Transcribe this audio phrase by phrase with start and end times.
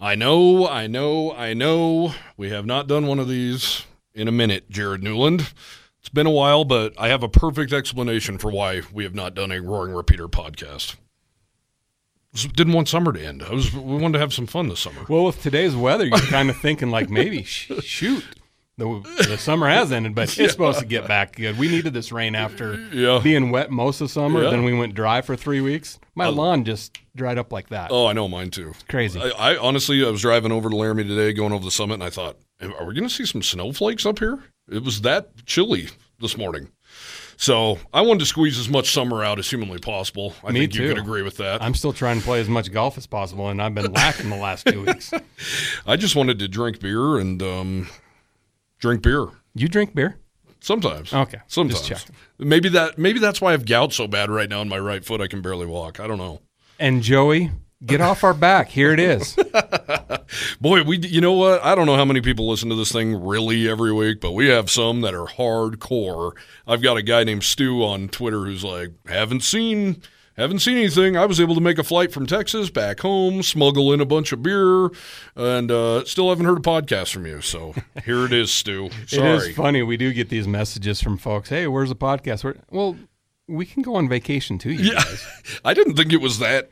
[0.00, 2.14] I know, I know, I know.
[2.36, 3.84] We have not done one of these
[4.14, 5.52] in a minute, Jared Newland.
[5.98, 9.34] It's been a while, but I have a perfect explanation for why we have not
[9.34, 10.96] done a Roaring Repeater podcast.
[12.32, 13.42] Didn't want summer to end.
[13.42, 15.04] I was we wanted to have some fun this summer.
[15.08, 18.24] Well, with today's weather, you're kind of thinking like maybe sh- shoot.
[18.80, 21.58] The, the summer has ended, but it's supposed to get back good.
[21.58, 23.20] We needed this rain after Yeah.
[23.22, 24.42] being wet most of summer.
[24.42, 24.50] Yeah.
[24.50, 25.98] Then we went dry for three weeks.
[26.14, 27.90] My lawn just dried up like that.
[27.92, 28.72] Oh, I know mine too.
[28.88, 29.20] Crazy.
[29.20, 32.04] I, I honestly, I was driving over to Laramie today, going over the summit, and
[32.04, 34.42] I thought, are we going to see some snowflakes up here?
[34.70, 36.70] It was that chilly this morning.
[37.36, 40.34] So I wanted to squeeze as much summer out as humanly possible.
[40.44, 41.62] I Me think you could agree with that.
[41.62, 44.36] I'm still trying to play as much golf as possible, and I've been lacking the
[44.36, 45.10] last two weeks.
[45.86, 47.88] I just wanted to drink beer and um,
[48.80, 50.16] drink beer You drink beer?
[50.60, 51.12] sometimes.
[51.14, 52.06] Okay, sometimes.
[52.38, 52.98] Maybe that.
[52.98, 55.20] Maybe that's why I have gout so bad right now in my right foot.
[55.20, 56.00] I can barely walk.
[56.00, 56.40] I don't know.
[56.78, 57.50] And Joey,
[57.84, 58.68] get off our back.
[58.68, 59.36] Here it is.
[60.60, 61.64] Boy, we you know what?
[61.64, 64.48] I don't know how many people listen to this thing really every week, but we
[64.48, 66.32] have some that are hardcore.
[66.66, 70.02] I've got a guy named Stu on Twitter who's like, "Haven't seen
[70.40, 71.16] haven't seen anything.
[71.16, 74.32] I was able to make a flight from Texas back home, smuggle in a bunch
[74.32, 74.90] of beer,
[75.36, 77.40] and uh, still haven't heard a podcast from you.
[77.40, 77.74] So
[78.04, 78.86] here it is, Stu.
[79.02, 79.36] It Sorry.
[79.50, 79.82] is funny.
[79.82, 81.48] We do get these messages from folks.
[81.48, 82.44] Hey, where's the podcast?
[82.44, 82.96] Where, well,
[83.48, 84.72] we can go on vacation too.
[84.72, 85.26] You Yeah, guys.
[85.64, 86.70] I didn't think it was that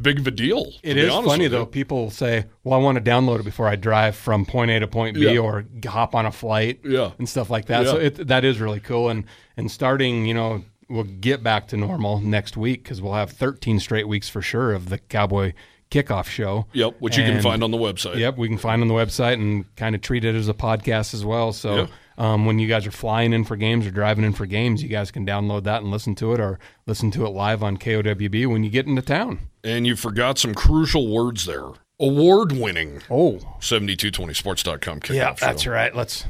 [0.00, 0.70] big of a deal.
[0.84, 1.66] It is funny though.
[1.66, 4.86] People say, "Well, I want to download it before I drive from point A to
[4.86, 5.40] point B, Yeah.
[5.40, 7.10] or hop on a flight, Yeah.
[7.18, 9.08] and stuff like that." So it, that is really cool.
[9.08, 9.24] And
[9.56, 13.78] and starting, you know, we'll get back to normal next week because we'll have 13
[13.80, 15.52] straight weeks for sure of the Cowboy
[15.90, 16.66] Kickoff Show.
[16.72, 18.16] Yep, which you can find on the website.
[18.16, 21.14] Yep, we can find on the website and kind of treat it as a podcast
[21.14, 21.52] as well.
[21.52, 21.86] So Yeah.
[22.18, 24.88] um, when you guys are flying in for games or driving in for games, you
[24.90, 28.46] guys can download that and listen to it, or listen to it live on KOWB
[28.46, 29.38] when you get into town.
[29.64, 31.64] And you forgot some crucial words there.
[32.00, 33.02] Award winning.
[33.10, 35.46] Oh, 7220sports.com kickoff yeah, show.
[35.46, 35.94] that's right.
[35.94, 36.24] Let's.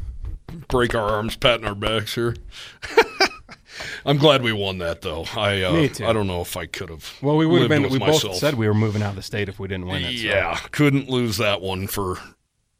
[0.68, 2.34] Break our arms, patting our backs here.
[4.06, 5.24] I'm glad we won that though.
[5.36, 6.06] I uh, Me too.
[6.06, 7.12] I don't know if I could have.
[7.22, 7.82] Well, we would have been.
[7.90, 8.22] We myself.
[8.22, 10.18] both said we were moving out of the state if we didn't win it.
[10.18, 12.16] so- Yeah, couldn't lose that one for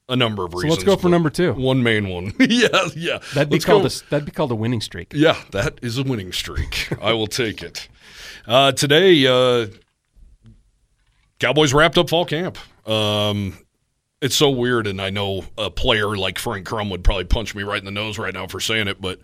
[0.08, 0.72] a number of reasons.
[0.72, 1.52] So let's go for number two.
[1.52, 2.32] One main one.
[2.40, 3.18] yeah, yeah.
[3.34, 5.12] That'd be Let's called go- a, that'd be called a winning streak.
[5.14, 6.88] Yeah, that is a winning streak.
[7.02, 7.88] I will take it.
[8.46, 9.66] Uh, today, uh,
[11.38, 12.58] Cowboys wrapped up fall camp.
[12.88, 13.58] Um,
[14.20, 17.62] it's so weird, and I know a player like Frank Crum would probably punch me
[17.62, 19.20] right in the nose right now for saying it, but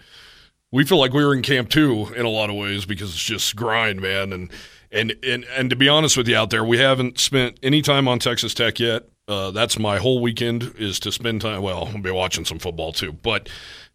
[0.73, 3.23] we feel like we were in camp too in a lot of ways because it's
[3.23, 4.33] just grind, man.
[4.33, 4.51] And
[4.91, 8.09] and and and to be honest with you out there, we haven't spent any time
[8.09, 9.09] on Texas Tech yet.
[9.27, 11.63] Uh, that's my whole weekend is to spend time.
[11.63, 13.49] Well, I'll be watching some football too, but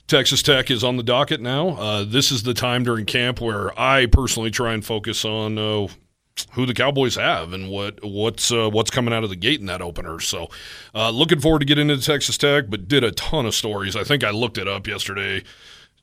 [0.08, 1.70] Texas Tech is on the docket now.
[1.70, 5.88] Uh, this is the time during camp where I personally try and focus on uh,
[6.54, 9.68] who the Cowboys have and what what's uh, what's coming out of the gate in
[9.68, 10.20] that opener.
[10.20, 10.50] So,
[10.96, 13.96] uh, looking forward to getting into Texas Tech, but did a ton of stories.
[13.96, 15.44] I think I looked it up yesterday,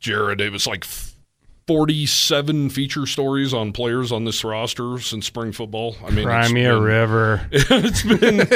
[0.00, 0.40] Jared.
[0.40, 0.84] It was like.
[1.66, 5.96] 47 feature stories on players on this roster since spring football.
[6.04, 7.48] I mean, it's Crimea been- River.
[7.50, 8.46] it's been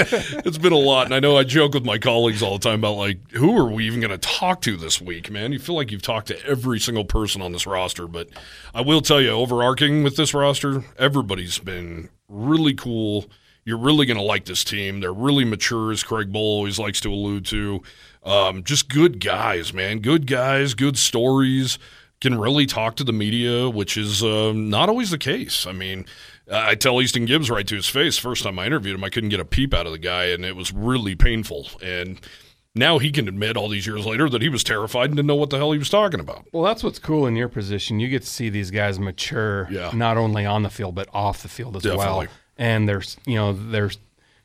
[0.44, 2.78] it's been a lot, and I know I joke with my colleagues all the time
[2.78, 5.50] about like who are we even going to talk to this week, man?
[5.50, 8.28] You feel like you've talked to every single person on this roster, but
[8.72, 13.28] I will tell you, overarching with this roster, everybody's been really cool.
[13.64, 15.00] You're really going to like this team.
[15.00, 17.82] They're really mature, as Craig Bohl always likes to allude to.
[18.24, 19.98] Um, just good guys, man.
[20.00, 21.78] Good guys, good stories.
[22.20, 25.66] Can really talk to the media, which is um, not always the case.
[25.66, 26.04] I mean,
[26.52, 28.18] I tell Easton Gibbs right to his face.
[28.18, 30.44] First time I interviewed him, I couldn't get a peep out of the guy, and
[30.44, 31.68] it was really painful.
[31.82, 32.20] And
[32.74, 35.34] now he can admit all these years later that he was terrified and didn't know
[35.34, 36.44] what the hell he was talking about.
[36.52, 38.00] Well, that's what's cool in your position.
[38.00, 39.90] You get to see these guys mature, Yeah.
[39.94, 42.26] not only on the field but off the field as well.
[42.60, 43.98] And there's, you know, there's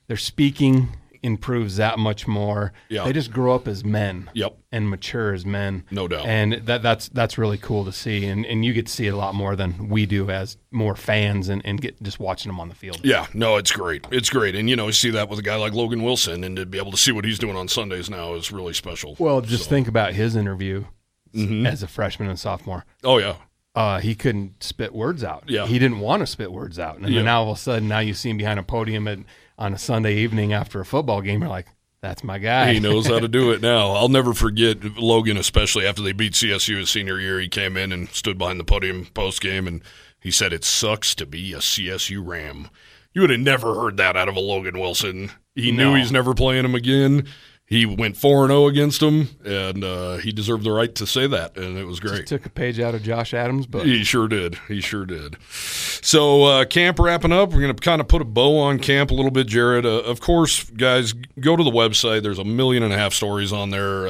[0.07, 0.89] their speaking
[1.21, 2.71] improves that much more.
[2.87, 3.03] Yeah.
[3.03, 4.29] They just grow up as men.
[4.35, 4.57] Yep.
[4.71, 5.83] And mature as men.
[5.89, 6.25] No doubt.
[6.27, 8.25] And that that's that's really cool to see.
[8.25, 10.95] And and you get to see it a lot more than we do as more
[10.95, 13.01] fans and, and get just watching them on the field.
[13.03, 14.05] Yeah, no, it's great.
[14.11, 14.55] It's great.
[14.55, 16.77] And, you know, you see that with a guy like Logan Wilson, and to be
[16.77, 19.15] able to see what he's doing on Sundays now is really special.
[19.19, 20.85] Well, just think about his interview
[21.33, 21.65] Mm-hmm.
[21.65, 22.85] as a freshman and sophomore.
[23.03, 23.35] Oh, yeah.
[23.75, 25.43] Uh, he couldn't spit words out.
[25.47, 25.65] Yeah.
[25.67, 26.97] He didn't want to spit words out.
[26.97, 27.15] And Yeah.
[27.17, 29.19] then now all of a sudden, now you see him behind a podium at,
[29.57, 31.41] on a Sunday evening after a football game.
[31.41, 31.67] You're like,
[32.01, 32.73] that's my guy.
[32.73, 33.91] He knows how to do it now.
[33.91, 37.39] I'll never forget Logan, especially after they beat CSU his senior year.
[37.39, 39.81] He came in and stood behind the podium post game, and
[40.19, 42.69] he said, "It sucks to be a CSU Ram."
[43.13, 45.31] You would have never heard that out of a Logan Wilson.
[45.55, 47.25] He knew he's never playing him again.
[47.67, 51.57] He went 4 0 against him, and uh, he deserved the right to say that,
[51.57, 52.17] and it was great.
[52.17, 53.85] Just took a page out of Josh Adams' but.
[53.85, 54.59] He sure did.
[54.67, 55.37] He sure did.
[55.49, 57.51] So, uh, camp wrapping up.
[57.51, 59.85] We're going to kind of put a bow on camp a little bit, Jared.
[59.85, 62.21] Uh, of course, guys, go to the website.
[62.21, 64.07] There's a million and a half stories on there.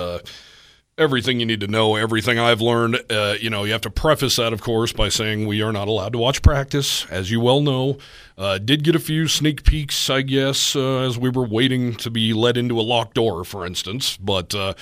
[0.97, 3.01] Everything you need to know, everything I've learned.
[3.11, 5.89] Uh, you know, you have to preface that, of course, by saying we are not
[5.89, 7.97] allowed to watch practice, as you well know.
[8.37, 12.09] Uh, did get a few sneak peeks, I guess, uh, as we were waiting to
[12.09, 14.55] be let into a locked door, for instance, but.
[14.55, 14.73] Uh,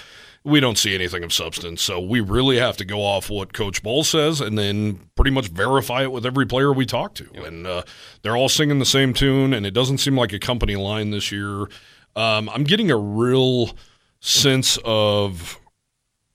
[0.45, 3.81] we don't see anything of substance, so we really have to go off what Coach
[3.81, 7.31] Bohl says, and then pretty much verify it with every player we talk to.
[7.45, 7.83] And uh,
[8.23, 11.31] they're all singing the same tune, and it doesn't seem like a company line this
[11.31, 11.69] year.
[12.17, 13.71] Um, I'm getting a real
[14.19, 15.57] sense of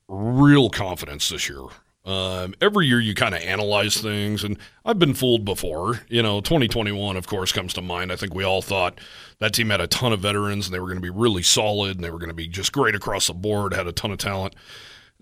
[0.09, 1.65] real confidence this year.
[2.05, 6.01] Um, every year you kind of analyze things, and I've been fooled before.
[6.09, 8.11] You know, 2021, of course, comes to mind.
[8.11, 8.99] I think we all thought
[9.41, 11.97] that team had a ton of veterans, and they were going to be really solid,
[11.97, 14.17] and they were going to be just great across the board, had a ton of
[14.17, 14.55] talent.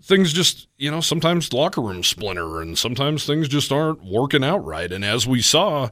[0.00, 4.64] Things just, you know, sometimes locker rooms splinter, and sometimes things just aren't working out
[4.64, 4.92] right.
[4.92, 5.88] And as we saw,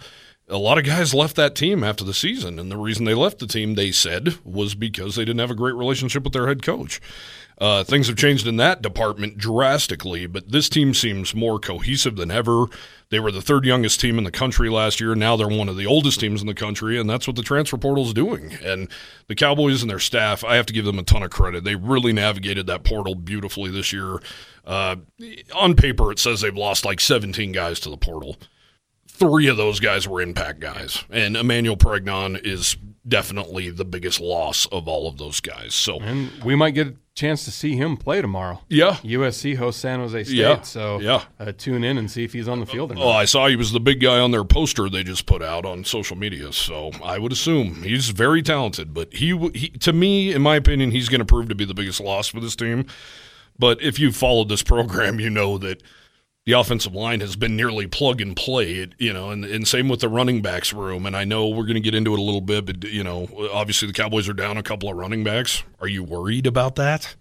[0.49, 3.41] a lot of guys left that team after the season, and the reason they left
[3.41, 6.63] the team, they said, was because they didn't have a great relationship with their head
[6.63, 7.01] coach.
[7.59, 12.31] Uh, things have changed in that department drastically, but this team seems more cohesive than
[12.31, 12.67] ever.
[13.11, 15.15] They were the third youngest team in the country last year.
[15.15, 17.77] Now they're one of the oldest teams in the country, and that's what the transfer
[17.77, 18.55] portal is doing.
[18.65, 18.89] And
[19.29, 21.63] the Cowboys and their staff, I have to give them a ton of credit.
[21.63, 24.19] They really navigated that portal beautifully this year.
[24.65, 24.97] Uh,
[25.55, 28.37] on paper, it says they've lost like 17 guys to the portal.
[29.07, 34.67] Three of those guys were impact guys, and Emmanuel Pregnon is definitely the biggest loss
[34.67, 35.75] of all of those guys.
[35.75, 38.61] So, and we might get a chance to see him play tomorrow.
[38.69, 38.95] Yeah.
[39.05, 40.37] USC hosts San Jose State.
[40.37, 40.63] Yeah.
[40.63, 41.25] So yeah.
[41.39, 43.05] Uh, tune in and see if he's on the field or not.
[43.05, 45.65] Oh, I saw he was the big guy on their poster they just put out
[45.65, 46.53] on social media.
[46.53, 48.95] So I would assume he's very talented.
[48.95, 51.75] But he, he to me, in my opinion, he's going to prove to be the
[51.75, 52.87] biggest loss for this team.
[53.59, 55.83] But if you've followed this program, you know that–
[56.47, 60.01] the offensive line has been nearly plug and play, you know, and, and same with
[60.01, 61.07] the running backs room.
[61.07, 63.29] And I know we're going to get into it a little bit, but, you know,
[63.53, 65.63] obviously the Cowboys are down a couple of running backs.
[65.81, 67.17] Are you worried about that?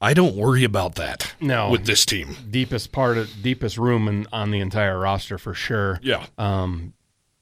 [0.00, 1.34] I don't worry about that.
[1.40, 5.54] No, with this team, deepest part of deepest room in, on the entire roster for
[5.54, 5.98] sure.
[6.02, 6.26] Yeah.
[6.36, 6.92] Um,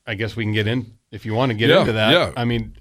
[0.06, 2.12] I guess we can get in if you want to get yeah, into that.
[2.12, 2.32] Yeah.
[2.36, 2.76] I mean,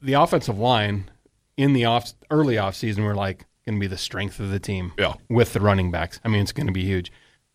[0.00, 1.10] the offensive line
[1.56, 4.60] in the off early off season, we're like going to be the strength of the
[4.60, 4.92] team.
[4.98, 5.14] Yeah.
[5.30, 7.10] With the running backs, I mean, it's going to be huge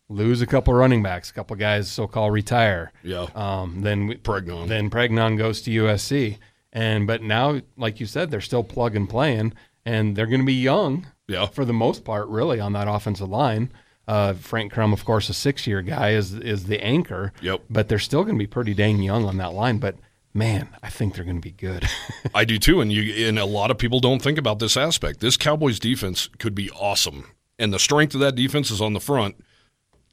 [0.08, 2.92] lose a couple running backs, a couple guys so-called retire.
[3.02, 3.26] Yeah.
[3.34, 4.68] Um, then we, Pregnon.
[4.68, 6.38] Then Pregnon goes to USC,
[6.72, 10.46] and but now, like you said, they're still plug and playing, and they're going to
[10.46, 11.06] be young.
[11.26, 11.46] Yeah.
[11.46, 13.70] For the most part, really on that offensive line.
[14.06, 17.32] Uh, Frank Crum, of course, a six-year guy, is is the anchor.
[17.42, 17.64] Yep.
[17.68, 19.76] But they're still going to be pretty dang young on that line.
[19.78, 19.96] But
[20.32, 21.86] man, I think they're going to be good.
[22.34, 25.20] I do too, and you and a lot of people don't think about this aspect.
[25.20, 27.26] This Cowboys defense could be awesome,
[27.58, 29.36] and the strength of that defense is on the front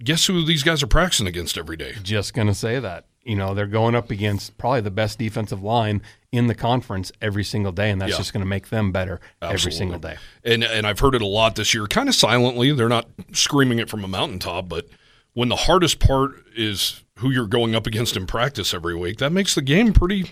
[0.04, 1.94] guess who these guys are practicing against every day?
[2.04, 3.06] Just going to say that.
[3.24, 7.44] You know, they're going up against probably the best defensive line in the conference every
[7.44, 8.18] single day, and that's yeah.
[8.18, 9.54] just going to make them better Absolutely.
[9.54, 10.18] every single day.
[10.44, 12.72] And and I've heard it a lot this year, kind of silently.
[12.72, 14.88] They're not screaming it from a mountaintop, but
[15.34, 19.32] when the hardest part is who you're going up against in practice every week, that
[19.32, 20.32] makes the game pretty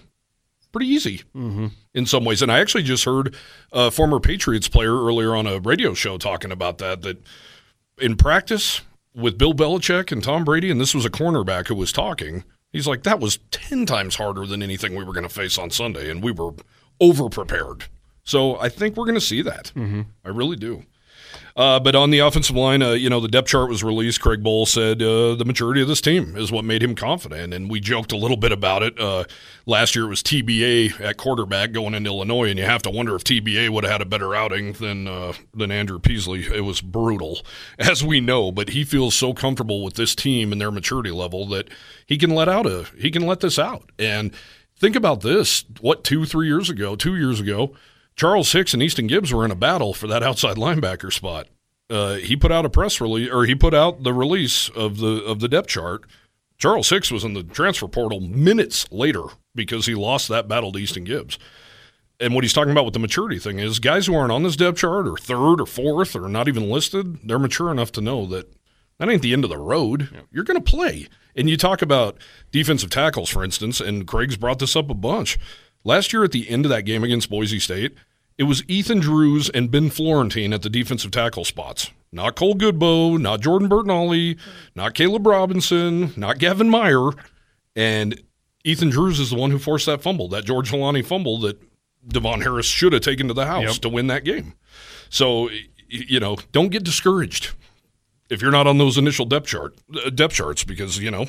[0.72, 1.68] pretty easy mm-hmm.
[1.94, 2.42] in some ways.
[2.42, 3.36] And I actually just heard
[3.72, 7.02] a former Patriots player earlier on a radio show talking about that.
[7.04, 7.24] That
[8.00, 8.82] in practice,
[9.16, 12.44] with Bill Belichick and Tom Brady, and this was a cornerback who was talking.
[12.72, 15.70] He's like, that was 10 times harder than anything we were going to face on
[15.70, 16.52] Sunday, and we were
[17.00, 17.86] over prepared.
[18.24, 19.72] So I think we're going to see that.
[19.76, 20.02] Mm-hmm.
[20.26, 20.84] I really do.
[21.56, 24.20] Uh, but on the offensive line, uh, you know, the depth chart was released.
[24.20, 27.54] Craig Bohl said uh, the maturity of this team is what made him confident.
[27.54, 29.00] And we joked a little bit about it.
[29.00, 29.26] Uh,
[29.68, 33.16] last year it was TBA at quarterback going into Illinois, and you have to wonder
[33.16, 36.44] if TBA would have had a better outing than uh, than Andrew Peasley.
[36.44, 37.42] It was brutal,
[37.80, 38.52] as we know.
[38.52, 41.70] But he feels so comfortable with this team and their maturity level that
[42.08, 43.92] he can let out a he can let this out.
[44.00, 44.34] And
[44.76, 47.76] think about this: what two, three years ago, two years ago
[48.16, 51.48] Charles Hicks and Easton Gibbs were in a battle for that outside linebacker spot.
[51.90, 55.24] Uh, he put out a press release, or he put out the release of the
[55.24, 56.06] of the depth chart.
[56.58, 60.80] Charles Hicks was in the transfer portal minutes later because he lost that battle to
[60.80, 61.38] Easton Gibbs.
[62.20, 64.56] And what he's talking about with the maturity thing is guys who aren't on this
[64.56, 68.26] depth chart or third or fourth or not even listed, they're mature enough to know
[68.28, 68.54] that
[68.98, 70.26] that ain't the end of the road.
[70.32, 71.08] You're going to play.
[71.36, 72.18] And you talk about
[72.52, 75.38] defensive tackles, for instance, and Craig's brought this up a bunch.
[75.84, 77.94] Last year at the end of that game against Boise State,
[78.38, 81.92] it was Ethan Drews and Ben Florentine at the defensive tackle spots.
[82.12, 84.38] Not Cole Godbout, not Jordan Bertagnole,
[84.76, 87.10] not Caleb Robinson, not Gavin Meyer.
[87.76, 88.22] And
[88.64, 91.60] Ethan Drews is the one who forced that fumble, that George Holani fumble that
[92.08, 93.82] Devon Harris should have taken to the house Yep.
[93.82, 94.54] to win that game.
[95.10, 95.50] So,
[95.88, 97.52] you know, don't get discouraged
[98.30, 101.28] if you're not on those initial depth chart uh, depth charts because you know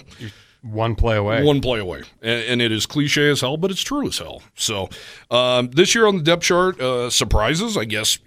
[0.65, 1.43] One play away.
[1.45, 4.43] one play away, and, and it is cliche as hell, but it's true as hell.
[4.55, 4.89] So
[5.31, 8.19] um, this year on the depth chart, uh, surprises, I guess.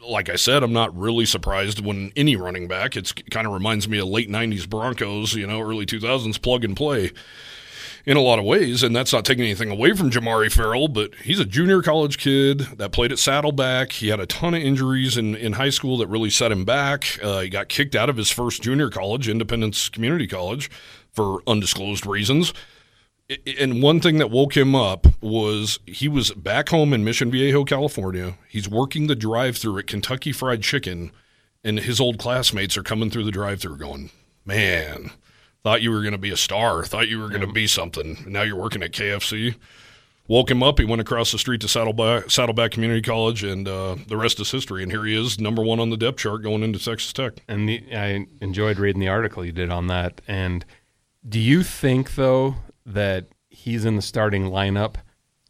[0.00, 2.94] Like I said, I'm not really surprised when any running back.
[2.94, 6.76] It's kind of reminds me of late '90s Broncos, you know, early 2000s plug and
[6.76, 7.10] play
[8.06, 11.14] in a lot of ways, and that's not taking anything away from Jamari Ferrell, but
[11.16, 13.92] he's a junior college kid that played at Saddleback.
[13.92, 17.18] He had a ton of injuries in, in high school that really set him back.
[17.22, 20.70] Uh, he got kicked out of his first junior college, Independence Community College,
[21.12, 22.52] for undisclosed reasons.
[23.58, 27.64] And one thing that woke him up was he was back home in Mission Viejo,
[27.64, 28.36] California.
[28.50, 31.10] He's working the drive through at Kentucky Fried Chicken,
[31.64, 34.10] and his old classmates are coming through the drive through going,
[34.44, 35.10] Man,
[35.64, 38.22] thought you were going to be a star, thought you were going to be something.
[38.26, 39.56] Now you're working at KFC.
[40.28, 40.78] Woke him up.
[40.78, 44.50] He went across the street to Saddleback, Saddleback Community College, and uh, the rest is
[44.50, 44.82] history.
[44.82, 47.34] And here he is, number one on the depth chart going into Texas Tech.
[47.46, 50.22] And the, I enjoyed reading the article you did on that.
[50.28, 50.64] And
[51.26, 52.56] do you think though
[52.86, 54.96] that he's in the starting lineup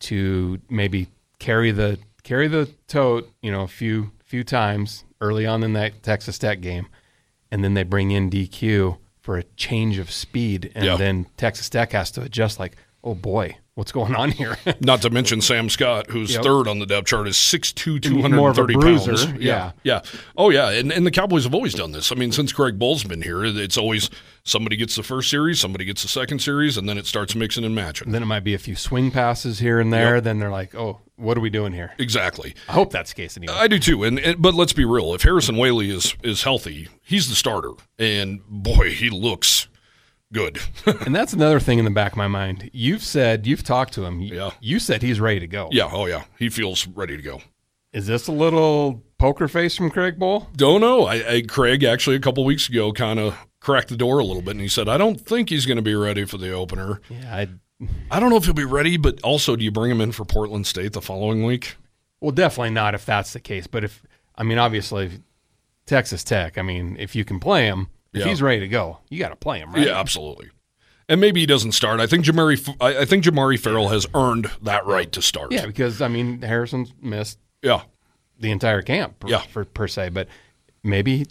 [0.01, 5.63] to maybe carry the carry the tote, you know, a few few times early on
[5.63, 6.87] in that Texas Tech game,
[7.51, 10.97] and then they bring in DQ for a change of speed, and Yeah.
[10.97, 12.61] then Texas Tech has to adjust.
[12.61, 14.57] Like, oh boy, what's going on here?
[14.81, 16.43] Not to mention Sam Scott, who's Yep.
[16.43, 19.43] third on the depth chart, is 6'2", More of a 230 pounds.
[19.43, 19.73] yeah.
[19.83, 20.01] yeah.
[20.37, 20.71] Oh, yeah.
[20.71, 22.13] And, and the Cowboys have always done this.
[22.13, 24.11] I mean, since Greg Bohl's been here, it's always
[24.45, 27.65] somebody gets the first series, somebody gets the second series, and then it starts mixing
[27.65, 28.13] and matching.
[28.13, 30.21] then it might be a few swing passes here and there.
[30.21, 31.93] Then they're like, oh, what are we doing here?
[31.99, 32.55] Exactly.
[32.69, 33.55] I hope that's the case anyway.
[33.57, 34.03] I do too.
[34.05, 35.15] And, and but let's be real.
[35.15, 37.71] If Harrison Waylee is is healthy, he's the starter.
[37.99, 39.69] And boy, he looks
[40.35, 40.59] good.
[41.07, 42.69] And that's another thing in the back of my mind.
[42.75, 44.21] You've said you've talked to him.
[44.21, 44.51] Yeah.
[44.61, 45.69] You said he's ready to go.
[45.73, 45.89] yeah.
[45.91, 46.25] Oh yeah.
[46.39, 47.41] He feels ready to go.
[47.93, 50.53] Is this a little poker face from Craig Bohl?
[50.57, 51.07] Don't know.
[51.07, 54.43] I, I Craig actually a couple weeks ago kind of cracked the door a little
[54.43, 57.01] bit, and he said, "I don't think he's going to be ready for the opener."
[57.09, 57.35] Yeah.
[57.35, 57.49] I,
[58.11, 60.25] I don't know if he'll be ready, but also, do you bring him in for
[60.25, 61.77] Portland State the following week?
[62.21, 63.67] well, definitely not if that's the case.
[63.67, 64.03] But if
[64.37, 65.21] I mean, obviously,
[65.87, 66.59] Texas Tech.
[66.59, 68.29] I mean, if you can play him, if Yeah.
[68.29, 69.87] he's ready to go, you got to play him, right?
[69.87, 70.49] Yeah, absolutely.
[71.09, 72.01] And maybe he doesn't start.
[72.01, 72.67] I think Jamari.
[72.81, 75.53] I I think Jamari Ferrell has earned that right to start.
[75.53, 77.83] Yeah, because I mean, Harrison's missed Yeah.
[78.41, 79.41] the entire camp, per, Yeah.
[79.41, 80.09] for, per se.
[80.11, 80.29] But
[80.83, 81.27] maybe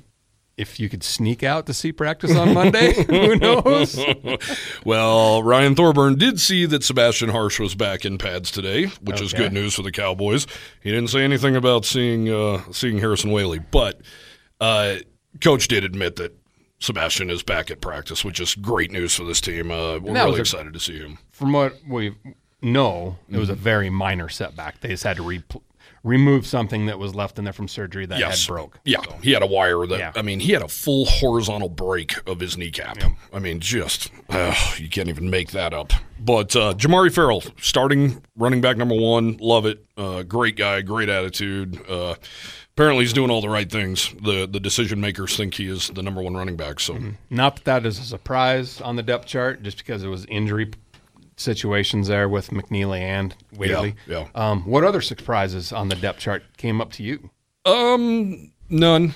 [0.58, 3.98] if you could sneak out to see practice on Monday, who knows?
[4.86, 9.34] Well, Ryan Thorburn did see that Sebastian Harsh was back in pads today, which is
[9.34, 10.46] good news for the Cowboys.
[10.82, 14.02] He didn't say anything about seeing uh, seeing Harrison Waylee, but
[14.62, 14.98] uh,
[15.42, 16.38] coach did admit that
[16.84, 19.72] Sebastian is back at practice, which is great news for this team.
[19.72, 21.18] Uh, we're really a- excited to see him.
[21.32, 22.14] From what we
[22.62, 23.62] know, it was a Mm-hmm.
[23.64, 24.82] very minor setback.
[24.82, 25.44] They just had to re-
[26.04, 28.46] remove something that was left in there from surgery that Yes.
[28.46, 28.80] had broke.
[28.84, 30.12] Yeah, he had a wire that Yeah.
[30.16, 32.98] I mean, he had a full horizontal break of his kneecap.
[33.32, 35.94] I mean, just ugh, you can't even make that up.
[36.20, 39.86] But uh, Jamari Ferrell, starting running back number one, love it.
[39.96, 41.80] Uh, great guy, great attitude.
[42.76, 44.14] Apparently, he's doing all the right things.
[44.22, 46.80] The the decision makers think he is the number one running back.
[46.80, 46.98] So
[47.30, 50.72] Not that that is a surprise on the depth chart, just because it was injury
[51.36, 53.96] situations there with McNeely and Waylee.
[54.08, 54.28] yeah.
[54.36, 57.30] Um, what other surprises on the depth chart came up to you?
[57.66, 59.14] Um, none.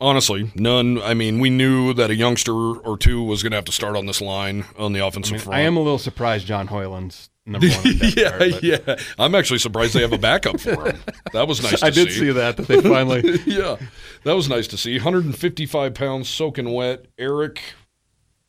[0.00, 1.00] Honestly, none.
[1.02, 3.96] I mean, we knew that a youngster or two was going to have to start
[3.96, 5.56] on this line on the offensive front.
[5.58, 7.76] I am a little surprised John Hoyland's number one.
[7.76, 8.96] On the depth yeah, yeah.
[9.18, 11.00] I'm actually surprised they have a backup for him.
[11.32, 11.80] That was nice.
[11.80, 12.18] To I did see.
[12.18, 13.40] see that that they finally.
[13.46, 13.76] yeah,
[14.24, 14.94] that was nice to see.
[14.94, 17.06] 155 pounds, soaking wet.
[17.18, 17.60] Eric,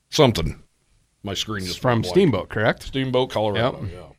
[0.09, 0.63] something.
[1.23, 2.03] My screen just from.
[2.03, 2.83] Steamboat, correct?
[2.83, 3.83] Steamboat, Colorado.
[3.83, 3.91] Yep.
[3.91, 4.15] Yeah.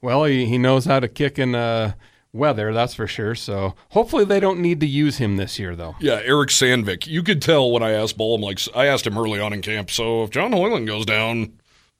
[0.00, 1.92] Well, he, he knows how to kick in uh,
[2.32, 3.34] weather, that's for sure.
[3.34, 5.96] So hopefully they don't need to use him this year, though.
[6.00, 7.06] Yeah, Eric Sandvik.
[7.06, 9.60] You could tell when I asked Bohl, I'm like, I asked him early on in
[9.62, 11.58] camp, so if John Hoyland goes down,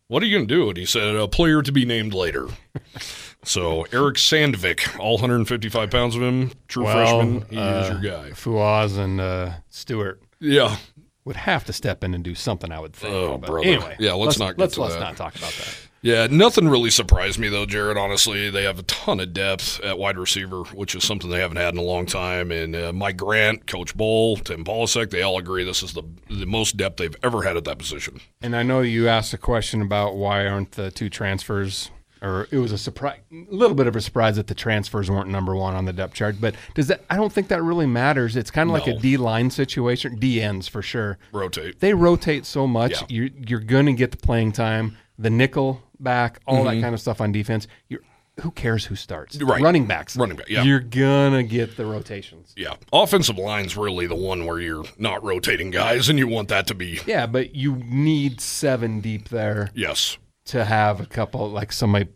[0.08, 0.68] what are you going to do?
[0.68, 2.48] And he said, a player to be named later.
[3.44, 8.10] so Eric Sandvik, all 155 pounds of him, true Well, freshman, he is uh, your
[8.12, 8.30] guy.
[8.30, 10.76] Fuaz and uh, Stewart Yeah.
[11.24, 13.14] would have to step in and do something, I would think.
[13.14, 13.58] Oh, brother.
[13.68, 15.00] Anyway, Yeah, let's not get let's to let's that.
[15.00, 15.76] not talk about that.
[16.00, 17.96] Yeah, nothing really surprised me though, Jared.
[17.96, 21.56] Honestly, they have a ton of depth at wide receiver, which is something they haven't
[21.56, 22.50] had in a long time.
[22.52, 26.46] And uh, Mike Grant, Coach Bohl, Tim Polasek, they all agree this is the the
[26.46, 28.20] most depth they've ever had at that position.
[28.42, 31.90] And I know you asked a question about why aren't the two transfers,
[32.22, 35.28] or it was a surprise, a little bit of a surprise that the transfers weren't
[35.28, 36.36] number one on the depth chart.
[36.40, 37.04] But does that?
[37.10, 38.36] I don't think that really matters.
[38.36, 41.18] It's kind of like a D line situation, D ends for sure.
[41.32, 41.80] Rotate.
[41.80, 42.92] They rotate so much.
[42.92, 43.06] Yeah.
[43.08, 46.76] You're you're going to get the playing time, the nickel back, all Mm-hmm.
[46.76, 47.66] that kind of stuff on defense.
[47.88, 48.00] You're
[48.42, 49.36] who cares who starts?
[49.42, 49.60] Right.
[49.60, 50.16] Running backs.
[50.16, 50.62] Running back, yeah.
[50.62, 52.54] You're gonna get the rotations.
[52.56, 56.68] Yeah, offensive line's really the one where you're not rotating guys, and you want that
[56.68, 61.72] to be Yeah, but you need seven deep there yes, to have a couple like
[61.72, 62.10] somebody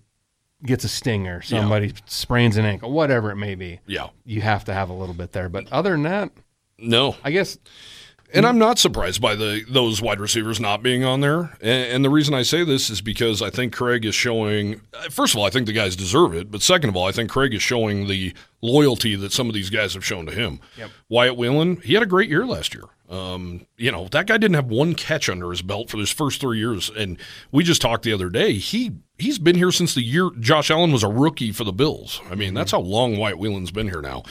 [0.65, 3.81] gets a stinger, somebody sprains an ankle, whatever it may be.
[3.89, 5.49] yeah, You have to have a little bit there.
[5.49, 6.31] But other than that,
[6.79, 7.59] no, I guess
[8.35, 11.57] And I'm not surprised by the those wide receivers not being on there.
[11.61, 14.81] And, and the reason I say this is because I think Craig is showing.
[15.11, 16.51] First of all, I think the guys deserve it.
[16.51, 19.71] But second of all, I think Craig is showing the loyalty that some of these
[19.71, 20.61] guys have shown to him.
[20.79, 20.91] Yep.
[21.09, 22.85] Wyatt Wieland, he had a great year last year.
[23.11, 26.41] Um, you know that guy didn't have one catch under his belt for his first
[26.41, 27.19] three years, and
[27.51, 28.55] we just talked the other day.
[28.55, 32.23] He he's been here since the year Josh Allen was a rookie for the Bills.
[32.31, 34.23] I mean, that's how long Wyatt Wieland's been here now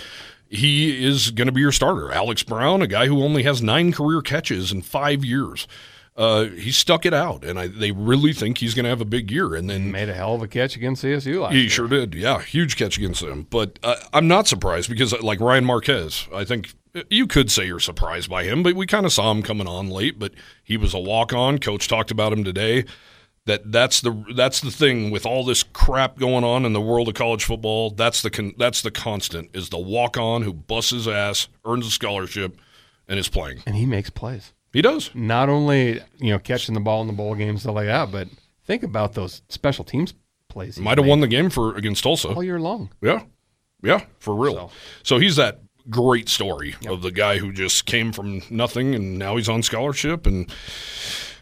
[0.51, 2.11] he is going to be your starter.
[2.11, 5.65] Alex Brown, a guy who only has nine career catches in five years,
[6.17, 9.05] uh, he stuck it out, and I, they really think he's going to have a
[9.05, 9.55] big year.
[9.55, 11.69] And then made a hell of a catch against CSU last he year.
[11.69, 13.47] sure did, yeah, huge catch against them.
[13.49, 16.73] But uh, I'm not surprised because, like Ryan Marquez, I think
[17.09, 19.89] you could say you're surprised by him, but we kind of saw him coming on
[19.89, 20.19] late.
[20.19, 21.59] But he was a walk on.
[21.59, 22.83] Coach talked about him today
[23.45, 27.07] that that's the that's the thing with all this crap going on in the world
[27.07, 27.89] of college football.
[27.89, 31.87] That's the con, that's the constant is the walk on who busts his ass, earns
[31.87, 32.57] a scholarship,
[33.07, 33.63] and is playing.
[33.65, 34.53] and he makes plays.
[34.73, 35.09] He does.
[35.13, 38.27] Not only you know catching the ball in the bowl games stuff like that, but
[38.65, 40.13] think about those special teams
[40.47, 40.77] plays.
[40.77, 42.29] Might have won the game for against Tulsa.
[42.29, 42.91] all year long.
[43.01, 43.23] Yeah,
[43.83, 44.53] yeah, for real.
[44.53, 44.71] So-
[45.03, 49.35] So, he's that great story of the guy who just came from nothing and now
[49.35, 50.47] he's on scholarship and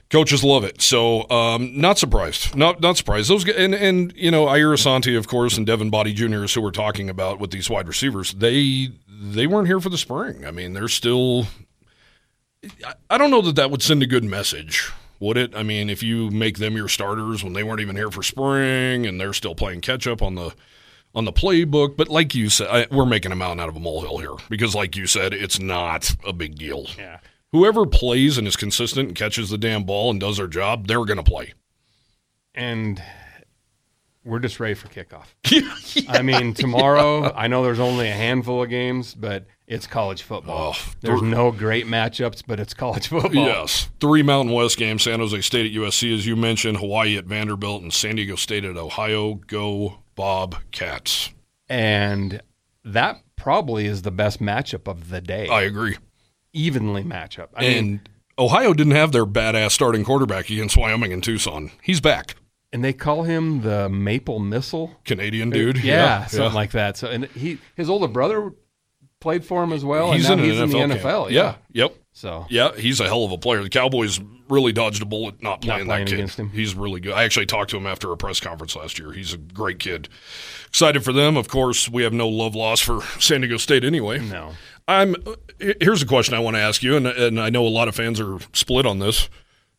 [0.09, 0.81] coaches love it.
[0.81, 3.29] So um, not surprised, not not surprised.
[3.29, 6.43] Those and and you know Ayir Asante, of course, and Devin Boddie Jr.
[6.43, 8.33] is who we're talking about with these wide receivers.
[8.33, 10.45] They they weren't here for the spring.
[10.45, 11.47] I mean, they're still.
[12.85, 14.91] I- I don't know that that would send a good message.
[15.21, 15.55] Would it?
[15.55, 19.05] I mean, if you make them your starters when they weren't even here for spring
[19.05, 20.53] and they're still playing catch up on the
[21.15, 23.79] on the playbook, but like you said, I, we're making a mountain out of a
[23.79, 26.85] molehill here because, like you said, it's not a big deal.
[26.97, 27.19] Yeah.
[27.51, 31.05] Whoever plays and is consistent and catches the damn ball and does their job, they're
[31.05, 31.53] going to play.
[32.55, 33.01] and
[34.25, 35.27] we're just ready for kickoff.
[36.09, 40.75] I mean, tomorrow, I know there's only a handful of games, but it's college football.
[40.75, 43.33] Oh, there's there- no great matchups, but it's college football.
[43.33, 43.89] Yes.
[43.99, 47.81] Three Mountain West games San Jose State at USC, as you mentioned, Hawaii at Vanderbilt,
[47.81, 49.35] and San Diego State at Ohio.
[49.35, 51.29] Go Bob Cats.
[51.69, 52.41] And
[52.83, 55.47] that probably is the best matchup of the day.
[55.47, 55.95] I agree.
[56.53, 57.49] Evenly matchup.
[57.55, 61.71] I mean, and Ohio didn't have their badass starting quarterback against Wyoming and Tucson.
[61.81, 62.35] He's back.
[62.71, 64.95] and they call him the Maple Missile.
[65.05, 65.83] Canadian dude.
[65.83, 66.53] Yeah, something yeah.
[66.53, 66.97] like that.
[66.97, 68.51] So, and he, his older brother
[69.19, 70.11] played for him as well.
[70.13, 71.01] He's and in he's NFL in the camp.
[71.05, 71.31] NFL.
[71.31, 71.55] Yeah.
[71.73, 71.95] Yep.
[72.13, 73.63] So Yeah, he's a hell of a player.
[73.63, 76.15] The Cowboys really dodged a bullet not playing, playing that kid.
[76.15, 76.49] against him.
[76.49, 77.13] He's really good.
[77.13, 79.11] I actually talked to him after a press conference last year.
[79.11, 80.09] He's a great kid.
[80.67, 81.37] Excited for them.
[81.37, 84.19] Of course, we have no love loss for San Diego State anyway.
[84.19, 84.53] no,
[84.89, 85.15] I'm.
[85.81, 87.95] Here's a question I want to ask you, and, and I know a lot of
[87.95, 89.29] fans are split on this.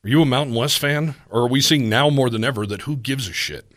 [0.05, 2.83] Are you a Mountain West fan, or are we seeing now more than ever that
[2.83, 3.71] who gives a shit?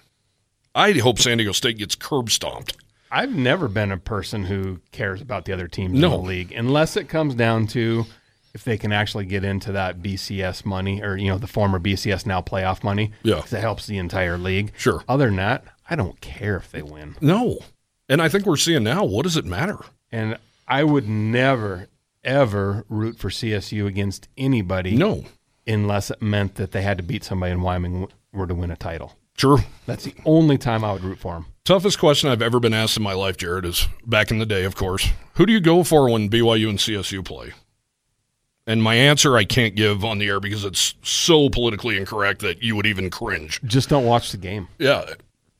[0.75, 2.77] I hope San Diego State gets curb stomped.
[3.11, 6.07] I've never been a person who cares about the other teams No.
[6.15, 8.05] in the league unless it comes down to
[8.55, 12.25] if they can actually get into that BCS money or you know the former BCS
[12.25, 13.11] now playoff money.
[13.21, 13.35] Yeah.
[13.41, 14.71] 'cause it helps the entire league.
[14.77, 15.03] Sure.
[15.07, 17.59] Other than that, I don't care if they win, No,
[18.09, 19.03] and I think we're seeing now.
[19.03, 19.77] What does it matter?
[20.11, 21.87] and I would never
[22.23, 24.95] ever root for CSU against anybody.
[24.95, 25.25] No,
[25.67, 28.75] unless it meant that they had to beat somebody in Wyoming were to win a
[28.75, 29.17] title.
[29.37, 29.59] sure.
[29.85, 31.45] That's the only time I would root for them.
[31.65, 34.63] Toughest question I've ever been asked in my life, Jared, is back in the day,
[34.65, 35.07] of course.
[35.35, 37.53] Who do you go for when BYU and CSU play?
[38.65, 42.63] And my answer I can't give on the air because it's so politically incorrect that
[42.63, 43.61] you would even cringe.
[43.63, 44.67] Just don't watch the game.
[44.77, 45.13] Yeah,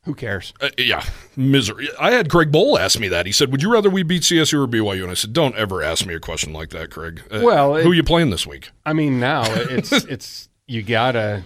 [0.06, 0.54] Who cares?
[0.62, 1.04] uh, yeah,
[1.38, 1.88] misery.
[2.00, 3.26] I had Craig Bohl ask me that.
[3.26, 5.82] He said, "Would you rather we beat CSU or BYU?" And I said, "Don't ever
[5.82, 8.72] ask me a question like that, Craig." Uh, Well, who it- you playing this week?
[8.86, 11.44] I mean, now it's it's you gotta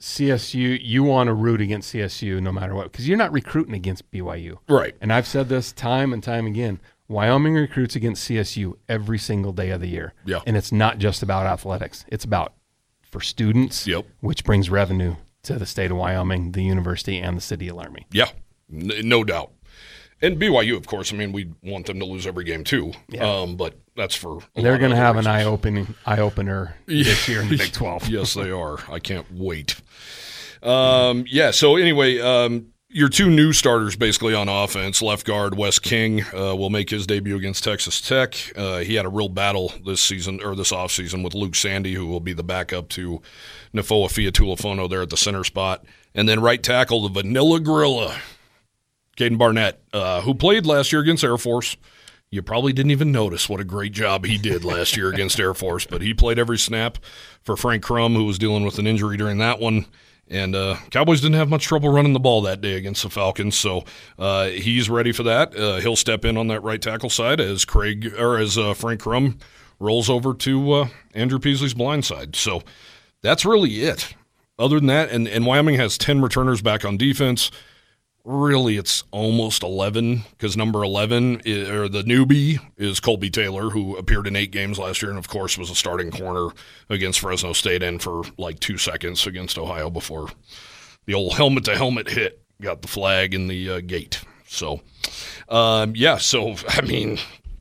[0.00, 0.78] CSU.
[0.82, 4.58] You want to root against CSU no matter what because you're not recruiting against BYU.
[4.68, 4.94] Right.
[5.00, 6.80] And I've said this time and time again.
[7.08, 10.14] Wyoming recruits against CSU every single day of the year.
[10.24, 10.40] Yeah.
[10.46, 12.04] And it's not just about athletics.
[12.08, 12.54] It's about
[13.02, 14.06] for students, Yep.
[14.20, 18.06] which brings revenue to the state of Wyoming, the university, and the city of Laramie.
[18.12, 18.28] Yeah,
[18.72, 19.50] n- no doubt.
[20.20, 21.12] And BYU, of course.
[21.12, 22.92] I mean, we want them to lose every game too.
[23.08, 23.28] Yeah.
[23.28, 27.28] Um, but that's for They're going to have other an eye opening eye opener this
[27.28, 28.08] year in the Big Twelve.
[28.08, 28.78] yes, they are.
[28.90, 29.80] I can't wait.
[30.62, 31.50] Um, yeah.
[31.50, 36.54] So anyway, um, your two new starters basically on offense, left guard Wes King uh,
[36.54, 38.36] will make his debut against Texas Tech.
[38.56, 42.06] Uh, he had a real battle this season or this offseason with Luke Sandy, who
[42.06, 43.22] will be the backup to
[43.74, 48.20] Nofoafia Tulafono there at the center spot, and then right tackle the Vanilla Gorilla.
[49.16, 51.76] Caden Barnett, uh, who played last year against Air Force.
[52.30, 55.52] You probably didn't even notice what a great job he did last year against Air
[55.52, 56.96] Force, but he played every snap
[57.42, 59.84] for Frank Crum, who was dealing with an injury during that one.
[60.32, 63.54] And uh, Cowboys didn't have much trouble running the ball that day against the Falcons,
[63.54, 63.84] so
[64.18, 65.54] uh, he's ready for that.
[65.54, 69.00] Uh, he'll step in on that right tackle side as Craig or as uh, Frank
[69.00, 69.38] Crum
[69.78, 72.34] rolls over to uh, Andrew Peasley's blind side.
[72.34, 72.62] So
[73.20, 74.14] that's really it.
[74.58, 77.50] Other than that, and, and Wyoming has ten returners back on defense
[78.24, 83.96] really it's almost 11 because number 11 is, or the newbie is colby taylor who
[83.96, 86.48] appeared in eight games last year and of course was a starting corner
[86.88, 90.28] against fresno state and for like two seconds against ohio before
[91.06, 94.22] the old helmet to helmet hit got the flag in the uh, gate.
[94.46, 94.80] So
[95.48, 97.18] um, yeah so i mean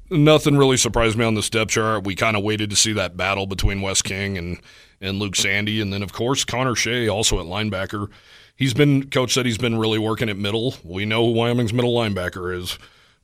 [0.09, 2.05] nothing really surprised me on the step chart.
[2.05, 4.59] We kind of waited to see that battle between wes king and
[4.99, 8.07] and luke sandy and then of course connor shay also at linebacker
[8.55, 10.75] he's been coach said he's been really working at middle.
[10.83, 12.77] We know who Wyoming's middle linebacker is,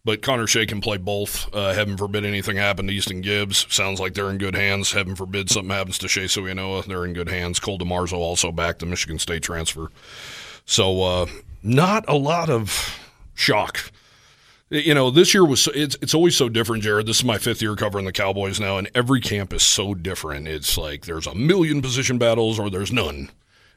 [0.04, 1.54] but Connor Shay can play both.
[1.54, 3.66] Uh, heaven forbid anything happen to Easton Gibbs.
[3.70, 4.92] Sounds like they're in good hands.
[4.92, 6.86] Heaven forbid something happens to Shae Suiaunoa.
[6.86, 7.60] They're in good hands.
[7.60, 9.92] Cole DeMarzo also back the Michigan State transfer.
[10.66, 11.26] So uh,
[11.64, 12.98] not a lot of
[13.34, 13.92] shock.
[14.70, 17.06] You know, this year was it's it's always so different, Jared.
[17.06, 20.46] This is my fifth year covering the Cowboys now, and every camp is so different.
[20.48, 23.30] It's like there's a million position battles or there's none.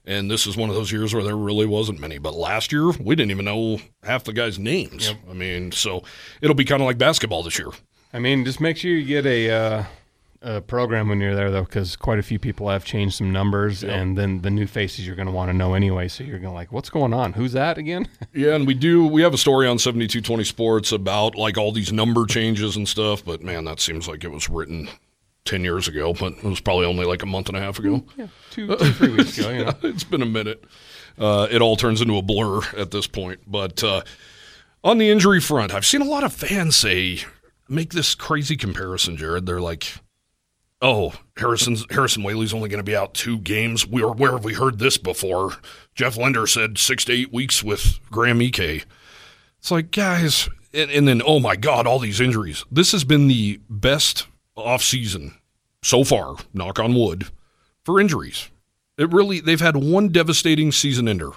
[0.07, 2.19] And this is one of those years where there really wasn't many.
[2.19, 5.09] But last year, we didn't even know half the guys' names.
[5.09, 5.17] Yep.
[5.31, 6.03] I mean, so
[6.41, 7.69] it'll be kind of like basketball this year.
[8.13, 9.85] I mean, just make sure you get a, uh,
[10.43, 13.83] a program when you're there, though, because quite a few people have changed some numbers,
[13.83, 13.93] yep.
[13.93, 16.09] and then the new faces you're going to want to know anyway.
[16.09, 17.35] So you're going to like, what's going on?
[17.35, 18.09] Who's that again?
[18.35, 19.07] yeah, and we do.
[19.07, 23.25] We have a story on 7220 Sports about like all these number changes and stuff.
[23.25, 24.89] But man, that seems like it was written
[25.44, 28.05] 10 years ago, but it was probably only like a month and a half ago.
[28.16, 29.50] Yeah, two, two three weeks ago.
[29.50, 29.74] You know.
[29.83, 30.64] it's been a minute.
[31.18, 33.40] Uh, it all turns into a blur at this point.
[33.46, 34.03] But uh,
[34.85, 37.20] on the injury front, I've seen a lot of fans say,
[37.68, 39.46] make this crazy comparison, Jared.
[39.46, 39.87] They're like,
[40.83, 43.87] oh, Harrison's, Harrison Waylee's only going to be out two games.
[43.87, 45.53] We are, where have we heard this before?
[45.94, 48.87] Jeff Linder said six to eight weeks with Graham Ike.
[49.59, 52.64] It's like, guys, and, and then, oh my God, all these injuries.
[52.70, 54.26] This has been the best
[54.61, 55.35] offseason
[55.83, 57.29] so far, knock on wood,
[57.85, 58.51] for injuries.
[58.99, 61.31] It really they've had one devastating season ender,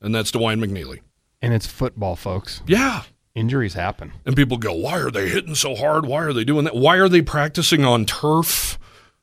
[0.00, 1.00] and that's Dawaiian McNeely.
[1.40, 2.62] And it's football, folks.
[2.66, 3.02] Yeah.
[3.34, 4.12] Injuries happen.
[4.26, 6.06] And people go, Why are they hitting so hard?
[6.06, 6.76] Why are they doing that?
[6.76, 8.78] Why are they practicing on turf?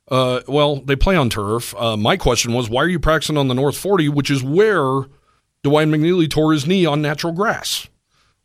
[0.09, 1.75] Uh, well, they play on turf.
[1.75, 5.01] Uh, my question was, why are you practicing on the North 40, which is where
[5.63, 7.87] Dawaiian McNeely tore his knee on natural grass?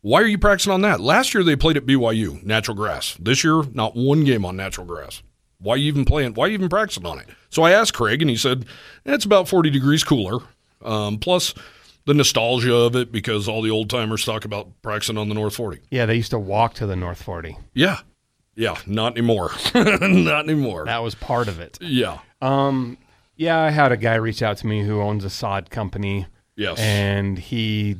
[0.05, 0.99] Why are you practicing on that?
[0.99, 3.17] Last year they played at BYU, natural grass.
[3.19, 5.23] This year, not one game on natural grass.
[5.57, 6.35] Why are you even playing?
[6.35, 7.27] Why are you even practicing on it?
[7.49, 8.67] So I asked Craig, and he said
[9.03, 10.43] it's about 40 degrees cooler.
[10.83, 11.55] Um, plus
[12.05, 15.55] the nostalgia of it because all the old timers talk about practicing on the North
[15.55, 15.79] 40.
[15.89, 17.57] Yeah, they used to walk to the North 40.
[17.73, 18.01] Yeah.
[18.53, 19.53] Yeah, not anymore.
[19.73, 20.85] not anymore.
[20.85, 21.79] That was part of it.
[21.81, 22.19] Yeah.
[22.43, 22.99] Um,
[23.37, 26.27] yeah, I had a guy reach out to me who owns a sod company.
[26.55, 26.77] Yes.
[26.77, 27.97] And he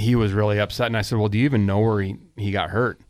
[0.00, 0.86] he was really upset.
[0.86, 3.00] And I said, Well, do you even know where he, he got hurt?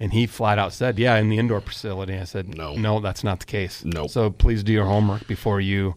[0.00, 2.14] And he flat out said, Yeah, in the indoor facility.
[2.14, 3.84] I said, No, no, that's not the case.
[3.84, 4.06] No.
[4.06, 5.94] So please do your homework before you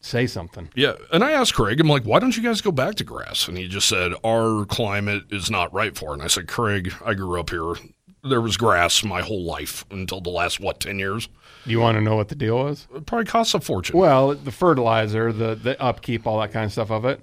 [0.00, 0.68] say something.
[0.74, 0.94] Yeah.
[1.12, 3.48] And I asked Craig, I'm like, Why don't you guys go back to grass?
[3.48, 6.14] And he just said, Our climate is not right for it.
[6.14, 7.74] And I said, Craig, I grew up here.
[8.22, 11.28] There was grass my whole life until the last, what, 10 years?
[11.66, 12.86] You want to know what the deal was?
[12.94, 13.98] It probably costs a fortune.
[13.98, 17.20] Well, the fertilizer, the, the upkeep, all that kind of stuff of it.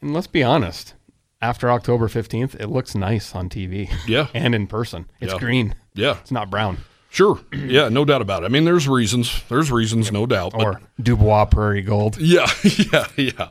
[0.00, 0.94] And let's be honest,
[1.40, 3.90] after October 15th, it looks nice on TV.
[4.06, 4.28] Yeah.
[4.34, 5.06] and in person.
[5.20, 5.38] It's yeah.
[5.38, 5.74] green.
[5.94, 6.18] Yeah.
[6.20, 6.78] It's not brown.
[7.10, 7.40] Sure.
[7.52, 8.46] Yeah, no doubt about it.
[8.46, 9.44] I mean, there's reasons.
[9.48, 10.12] There's reasons, yep.
[10.12, 10.52] no doubt.
[10.52, 12.18] But, or Dubois Prairie Gold.
[12.18, 12.48] Yeah,
[12.92, 13.48] yeah, yeah.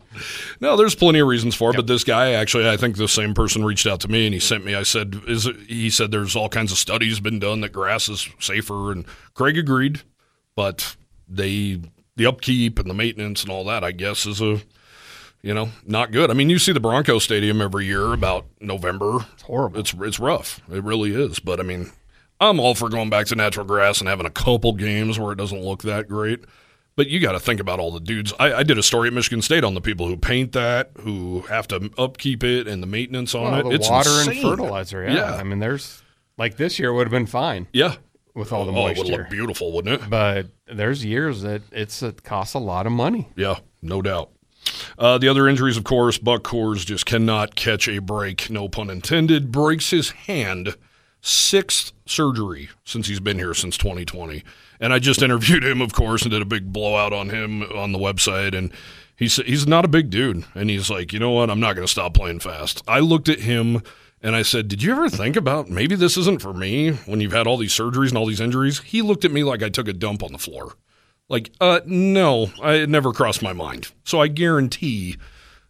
[0.60, 1.73] No, there's plenty of reasons for it.
[1.73, 1.78] Yep.
[1.78, 4.41] But this guy, actually, I think the same person reached out to me and he
[4.41, 4.75] sent me.
[4.75, 8.10] I said, "Is it, he said there's all kinds of studies been done that grass
[8.10, 10.02] is safer?" And Craig agreed,
[10.54, 10.97] but
[11.30, 11.80] they
[12.17, 14.62] the upkeep and the maintenance and all that, I guess, is a
[15.41, 16.30] you know, not good.
[16.30, 19.25] I mean, you see the Bronco Stadium every year about November.
[19.34, 19.80] It's horrible.
[19.80, 20.62] It's it's rough.
[20.71, 21.39] It really is.
[21.39, 21.91] But I mean,
[22.39, 25.38] I'm all for going back to natural grass and having a couple games where it
[25.38, 26.39] doesn't look that great.
[26.95, 28.34] But you got to think about all the dudes.
[28.39, 31.41] I, I, did a story at Michigan State on the people who paint that, who
[31.43, 33.63] have to upkeep it, and the maintenance on well, it.
[33.63, 34.34] The it's water insane.
[34.34, 35.04] and fertilizer.
[35.06, 35.13] Yeah.
[35.13, 35.36] yeah.
[35.36, 36.04] I mean, there's
[36.38, 37.67] like this year would have been fine.
[37.71, 37.95] Yeah.
[38.36, 40.10] With all the oh, moisture, it would look beautiful, wouldn't it?
[40.10, 43.30] But there's years that it's it costs a lot of money.
[43.38, 44.32] Yeah, no doubt.
[44.97, 48.89] Uh, the other injuries, of course, Buck Coors just cannot catch a break, no pun
[48.89, 49.51] intended.
[49.51, 50.75] Breaks his hand,
[51.21, 54.43] sixth surgery since he's been here since 2020.
[54.79, 57.91] And I just interviewed him, of course, and did a big blowout on him on
[57.91, 58.58] the website.
[58.58, 58.71] And
[59.19, 61.49] He's he's not a big dude, and he's like, you know what?
[61.49, 62.82] I'm not going to stop playing fast.
[62.88, 63.82] I looked at him
[64.23, 67.34] and I said, "Did you ever think about maybe this isn't for me when you've
[67.34, 69.89] had all these surgeries and all these injuries?" He looked at me like I took
[69.89, 70.75] a dump on the floor.
[71.29, 73.91] Like, uh, no, I, it never crossed my mind.
[74.03, 75.15] So I guarantee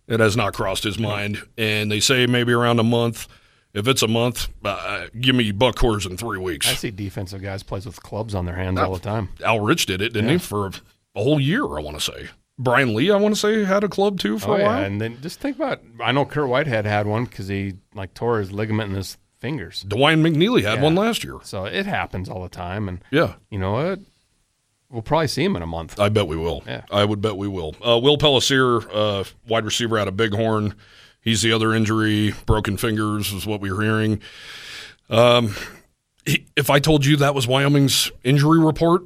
[0.08, 1.42] it has not crossed his mind.
[1.58, 3.28] And they say maybe around a month.
[3.74, 6.68] If it's a month, uh, give me buck coors in three weeks.
[6.68, 9.30] I see defensive guys plays with clubs on their hands all the time.
[9.44, 11.64] Al Rich did it, didn't he, for a whole year?
[11.64, 12.30] I want to say.
[12.58, 14.84] Brian Lee, I want to say, had a club too for Oh a yeah, while.
[14.84, 15.82] and then just think about.
[16.04, 19.84] I know Kurt Whitehead had one because he like tore his ligament in his fingers.
[19.88, 20.84] Dawaiian McNeely had Yeah.
[20.84, 21.38] one last year.
[21.44, 24.00] So it happens all the time, and Yeah, you know what?
[24.92, 26.00] We'll probably see him in a month.
[26.00, 26.64] I bet we will.
[26.66, 26.84] Yeah.
[26.90, 27.76] I would bet we will.
[27.86, 30.74] Uh, Will Pelissier, uh, wide receiver out of Bighorn.
[31.22, 32.34] He's the other injury.
[32.48, 34.22] Broken fingers is what we were hearing.
[35.10, 35.54] Um,
[36.26, 39.04] he- if I told you that was Wyoming's injury report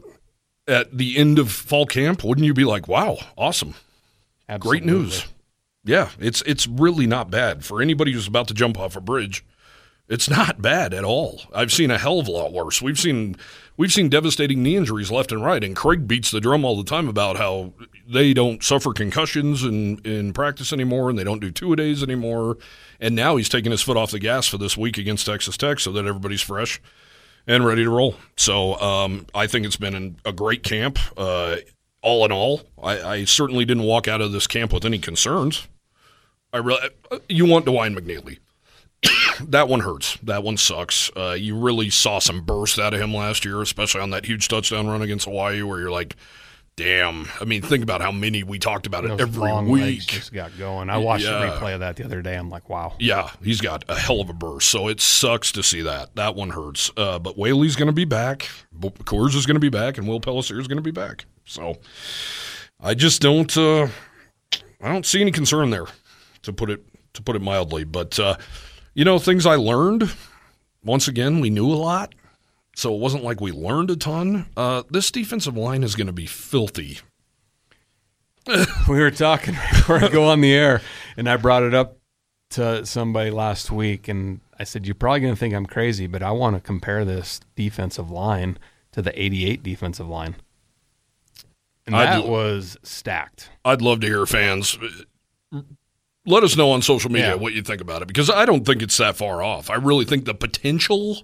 [0.67, 3.73] at the end of fall camp, wouldn't you be like, "Wow, awesome,
[4.59, 5.25] great news"?
[5.83, 9.43] Yeah, it's it's really not bad for anybody who's about to jump off a bridge.
[10.07, 11.41] It's not bad at all.
[11.53, 12.81] I've seen a hell of a lot worse.
[12.81, 13.35] We've seen
[13.77, 16.83] we've seen devastating knee injuries left and right, and Craig beats the drum all the
[16.83, 17.73] time about how
[18.07, 22.03] they don't suffer concussions in, in practice anymore, and they don't do two a days
[22.03, 22.57] anymore.
[22.99, 25.79] And now he's taking his foot off the gas for this week against Texas Tech,
[25.79, 26.81] so that everybody's fresh
[27.47, 28.15] and ready to roll.
[28.37, 30.99] So um, I think it's been an, a great camp.
[31.17, 31.57] Uh,
[32.01, 35.67] all in all, I, I certainly didn't walk out of this camp with any concerns.
[36.51, 36.89] I really,
[37.27, 38.37] you want Dawaiian McNeely
[39.47, 40.17] that one hurts.
[40.23, 41.11] That one sucks.
[41.15, 44.47] Uh, you really saw some burst out of him last year, especially on that huge
[44.47, 46.15] touchdown run against Hawaii, where you're like,
[46.75, 49.99] "Damn!" I mean, think about how many we talked about it every long week.
[50.05, 50.89] just got going.
[50.89, 51.39] I watched Yeah.
[51.39, 52.35] the replay of that the other day.
[52.35, 52.95] I'm like, wow.
[52.99, 56.15] Yeah, he's got a hell of a burst, so it sucks to see that.
[56.15, 56.91] That one hurts.
[56.95, 58.47] Uh, but Waylee's going to be back.
[58.79, 61.25] Coors is going to be back, and Will Pelissier is going to be back.
[61.45, 61.77] So
[62.79, 63.55] I just don't.
[63.57, 63.87] Uh,
[64.81, 65.85] I don't see any concern there,
[66.43, 66.81] to put it
[67.13, 67.83] to put it mildly.
[67.83, 68.35] But uh,
[68.93, 70.11] you know, things I learned.
[70.83, 72.13] Once again, we knew a lot,
[72.75, 74.47] so it wasn't like we learned a ton.
[74.57, 76.99] Uh, this defensive line is going to be filthy.
[78.47, 80.81] we were talking before I go on the air,
[81.15, 81.97] and I brought it up
[82.51, 86.21] to somebody last week, and I said, "You're probably going to think I'm crazy, but
[86.21, 88.57] I want to compare this defensive line
[88.91, 90.35] to the '88 defensive line."
[91.85, 93.49] And I'd that was stacked.
[93.65, 94.77] I'd love to hear fans.
[96.25, 97.35] Let us know on social media Yeah.
[97.35, 99.69] what you think about it because I don't think it's that far off.
[99.69, 101.23] I really think the potential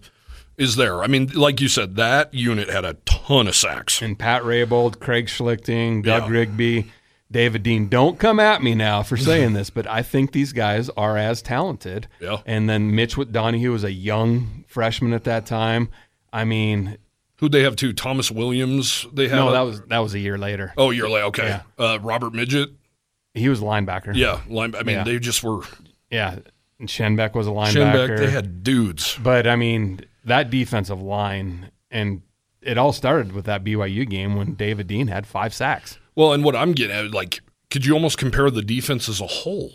[0.58, 1.02] is there.
[1.04, 4.02] I mean, like you said, that unit had a ton of sacks.
[4.02, 6.30] And Pat Rabold, Craig Schlichting, Doug Yeah.
[6.30, 6.92] Rigby,
[7.32, 7.88] David Dean.
[7.88, 11.42] Don't come at me now for saying this, but I think these guys are as
[11.42, 12.08] talented.
[12.20, 12.38] Yeah.
[12.46, 15.90] And then Mitch with Donahue was a young freshman at that time.
[16.34, 16.98] I mean,
[17.38, 17.94] Who'd they have too?
[17.94, 19.08] Thomas Williams.
[19.14, 19.38] They had.
[19.38, 20.74] no, that was that was a year later.
[20.76, 21.48] Oh, you're like okay.
[21.48, 21.62] Yeah.
[21.78, 22.72] Uh, Robert Midget.
[23.40, 24.16] He was a linebacker.
[24.16, 25.04] Yeah, line, I mean Yeah.
[25.04, 25.62] they just were.
[26.12, 26.40] Yeah.
[26.80, 28.10] And Shenbeck was a linebacker.
[28.10, 29.18] Shinbeck, they had dudes.
[29.22, 32.22] But I mean, that defensive line and
[32.62, 35.98] it all started with that BYU game when David Dean had five sacks.
[36.16, 39.28] Well, and what I'm getting at, like, could you almost compare the defense as a
[39.28, 39.72] whole?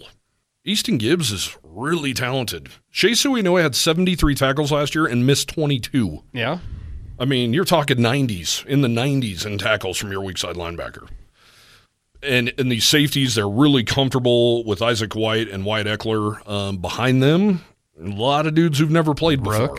[0.66, 2.68] Easton Gibbs is really talented.
[2.92, 6.22] Shae Suiaunoa had 73 tackles last year and missed 22.
[6.33, 6.59] Yeah.
[7.18, 11.09] I mean, you're talking 90s, in the 90s in tackles from your weak side linebacker.
[12.24, 17.22] And and these safeties, they're really comfortable with Isaac White and Wyett Ekeler um, behind
[17.22, 17.64] them.
[18.00, 19.78] A lot of dudes who've never played before.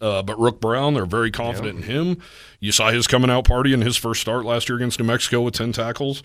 [0.00, 2.18] Uh, but Wrook Brown, they're very confident in him.
[2.60, 5.40] You saw his coming out party in his first start last year against New Mexico
[5.40, 6.22] with 10 tackles.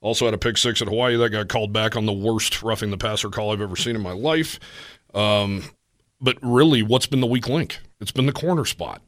[0.00, 2.90] Also had a pick six at Hawaii that got called back on the worst roughing
[2.90, 4.58] the passer call I've ever seen in my life.
[5.14, 5.62] Um,
[6.20, 7.78] but really, what's been the weak link?
[8.00, 9.00] It's been the corner spot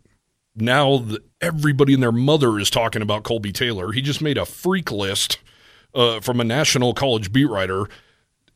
[0.56, 3.92] now the, everybody and their mother is talking about Colby Taylor.
[3.92, 5.38] He just made a freak list
[5.94, 7.88] uh, from a national college beat writer.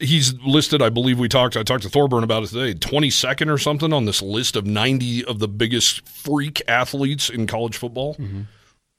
[0.00, 3.58] He's listed, I believe we talked, I talked to Thorburn about it today, 22nd or
[3.58, 8.16] something on this list of 90 of the biggest freak athletes in college football.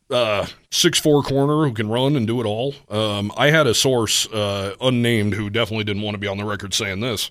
[0.09, 2.73] Uh, six four corner who can run and do it all.
[2.89, 6.45] Um, I had a source, uh, unnamed, who definitely didn't want to be on the
[6.45, 7.29] record saying this,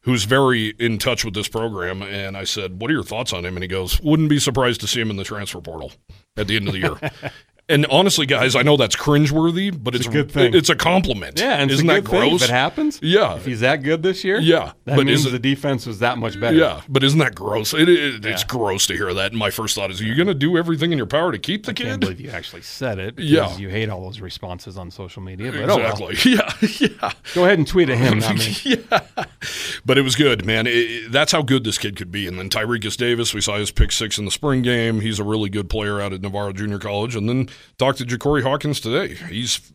[0.00, 2.02] who's very in touch with this program.
[2.02, 3.56] And I said, What are your thoughts on him?
[3.56, 5.92] And he goes, Wouldn't be surprised to see him in the transfer portal
[6.36, 6.96] at the end of the year.
[7.68, 10.54] and honestly, guys, I know that's cringeworthy, but it's, a good thing.
[10.54, 11.38] It's a compliment.
[11.38, 12.42] Yeah, and it's Isn't a that good thing gross?
[12.42, 12.98] if it happens.
[13.02, 13.36] Yeah.
[13.36, 15.98] If he's that good this year, Yeah, that but means is it- the defense was
[15.98, 16.56] that much better.
[16.56, 17.74] Yeah, but isn't that gross?
[17.74, 19.32] It, it, It's gross to hear that.
[19.32, 21.38] And my first thought is, are you going to do everything in your power to
[21.38, 21.86] keep the kid?
[21.86, 23.16] I can't believe you actually said it.
[23.16, 23.56] because Yeah.
[23.58, 25.52] You hate all those responses on social media.
[25.52, 25.90] But oh well.
[26.08, 26.32] Exactly.
[26.32, 26.52] Yeah,
[27.00, 27.12] yeah.
[27.34, 28.54] Go ahead and tweet at him, not me.
[28.64, 29.00] yeah,
[29.84, 30.66] but it was good, man.
[30.66, 32.26] It, it- that's how good this kid could be.
[32.26, 35.00] And then Tyrecus Davis, we saw his pick six in the spring game.
[35.00, 37.14] He's a really good player out at Navarro Junior College.
[37.16, 37.48] And then
[37.78, 39.14] talked to Ja'Cory Hawkins today.
[39.14, 39.72] He's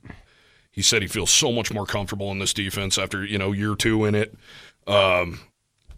[0.72, 3.76] He said he feels so much more comfortable in this defense after you know year
[3.76, 4.36] two in it.
[4.88, 5.40] Um,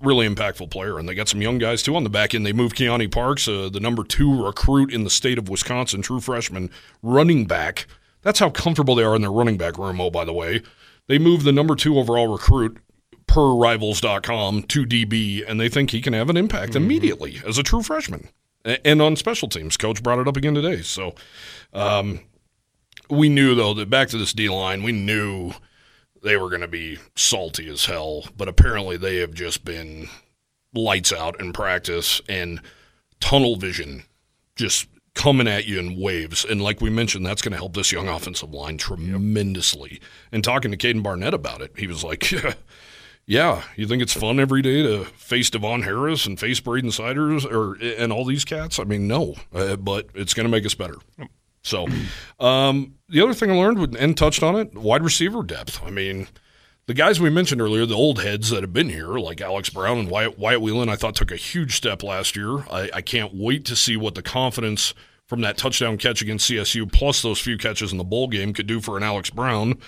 [0.02, 2.46] really impactful player, and they got some young guys too on the back end.
[2.46, 6.20] They moved Keany Parks, uh, the number two recruit in the state of Wisconsin, true
[6.20, 6.70] freshman
[7.02, 7.88] running back.
[8.22, 10.00] That's how comfortable they are in their running back room.
[10.02, 10.62] Oh, by the way,
[11.08, 12.78] they moved the number two overall recruit
[13.28, 16.84] per Rivals.com to DB, and they think he can have an impact mm-hmm.
[16.84, 18.30] immediately as a true freshman
[18.64, 19.78] and on special teams.
[19.78, 21.16] Coach brought it up again today, so.
[21.74, 22.22] Um,
[23.10, 25.52] we knew though that back to this D line, we knew
[26.24, 30.10] they were going to be salty as hell, but apparently they have just been
[30.74, 32.62] lights out in practice and
[33.20, 34.04] tunnel vision
[34.56, 36.44] just coming at you in waves.
[36.44, 39.94] And like we mentioned, that's going to help this young offensive line tremendously.
[39.94, 40.02] Yep.
[40.32, 42.32] And talking to Caden Barnett about it, he was like,
[43.28, 47.44] Yeah, you think it's fun every day to face Devon Harris and face Braden Siders
[47.46, 48.78] or and all these cats?
[48.80, 50.98] I mean, no, uh, but it's going to make us better.
[51.64, 51.88] So,
[52.40, 55.82] um, the other thing I learned and touched on it, wide receiver depth.
[55.84, 56.28] I mean,
[56.86, 59.98] the guys we mentioned earlier, the old heads that have been here, like Alex Brown
[59.98, 62.60] and Wyatt, Wyatt Wieland, I thought took a huge step last year.
[62.70, 64.94] I, I can't wait to see what the confidence
[65.26, 68.68] from that touchdown catch against CSU, plus those few catches in the bowl game, could
[68.68, 69.80] do for an Alex Brown,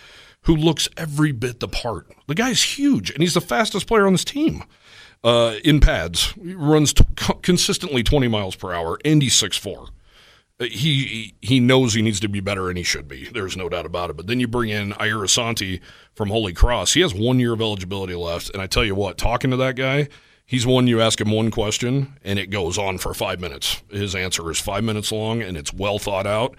[0.47, 2.07] who looks every bit the part.
[2.27, 4.63] The guy's huge, and he's the fastest player on this team.
[5.23, 7.05] Uh, in pads, he runs t-
[7.41, 9.89] consistently 20 miles per hour, and he's 6'4
[10.59, 13.29] he he knows he needs to be better and he should be.
[13.31, 14.17] There's no doubt about it.
[14.17, 15.79] But then you bring in Ayir Asante
[16.15, 16.93] from Holy Cross.
[16.93, 19.75] He has one year of eligibility left, and I tell you what, talking to that
[19.75, 20.07] guy,
[20.45, 23.83] he's one you ask him one question and it goes on for five minutes.
[23.91, 26.55] His answer is five minutes long and it's well thought out.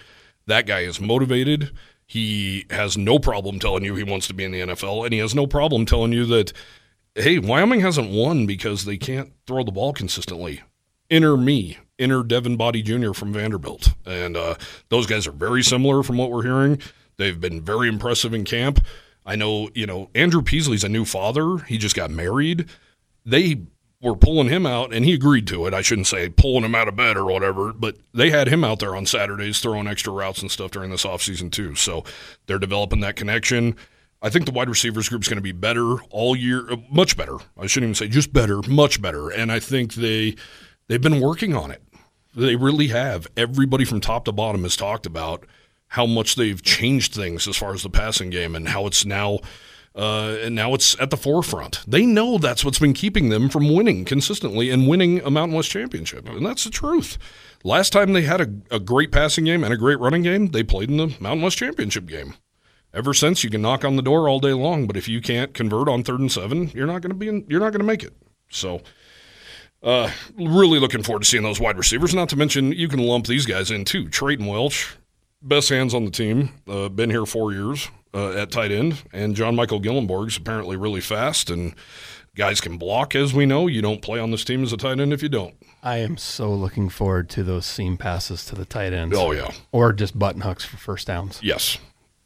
[0.47, 1.73] That guy is motivated.
[2.09, 5.21] He has no problem telling you he wants to be in the NFL, and he
[5.21, 6.55] has no problem telling you that,
[7.15, 10.63] hey, Wyoming hasn't won because they can't throw the ball consistently.
[11.11, 13.13] Enter me inner Devin Boddie Jr.
[13.13, 13.91] from Vanderbilt.
[14.07, 14.55] And uh,
[14.89, 16.81] those guys are very similar from what we're hearing.
[17.19, 18.85] They've been very impressive in camp.
[19.27, 21.59] I know, you know, Andrew Peasley's a new father.
[21.59, 22.67] He just got married.
[23.27, 23.63] They
[24.01, 25.75] were pulling him out, and he agreed to it.
[25.75, 28.79] I shouldn't say pulling him out of bed or whatever, but they had him out
[28.79, 31.75] there on Saturdays throwing extra routes and stuff during this offseason, too.
[31.75, 32.05] So
[32.47, 33.75] they're developing that connection.
[34.23, 37.17] I think the wide receivers group is going to be better all year, uh, much
[37.17, 37.37] better.
[37.57, 39.31] I shouldn't even say just better, much better.
[39.31, 40.37] And I think they
[40.89, 41.83] they've been working on it.
[42.35, 43.27] They really have.
[43.37, 45.45] Everybody from top to bottom has talked about
[45.89, 49.39] how much they've changed things as far as the passing game and how it's now
[49.99, 51.81] uh, and now it's at the forefront.
[51.87, 55.71] They know that's what's been keeping them from winning consistently and winning a Mountain West
[55.71, 57.19] championship, and that's the truth.
[57.65, 60.63] Last time they had a, a great passing game and a great running game, they
[60.63, 62.35] played in the Mountain West championship game.
[62.95, 65.53] Ever since, you can knock on the door all day long, but if you can't
[65.53, 67.85] convert on third and seven, you're not going to be in, you're not going to
[67.85, 68.15] make it.
[68.51, 68.81] So
[69.83, 72.15] uh, really looking forward to seeing those wide receivers.
[72.15, 74.09] Not to mention, you can lump these guys in too.
[74.09, 74.97] Treyton Welch,
[75.43, 79.35] best hands on the team, uh, been here four years uh, at tight end, and
[79.35, 81.75] John Michael Gyllenborg's apparently really fast and
[82.35, 83.15] guys can block.
[83.15, 85.29] As we know, you don't play on this team as a tight end if you
[85.29, 85.55] don't.
[85.83, 89.17] I am so looking forward to those seam passes to the tight ends.
[89.17, 91.41] Oh yeah, or just button hooks for first downs.
[91.43, 91.79] Yes,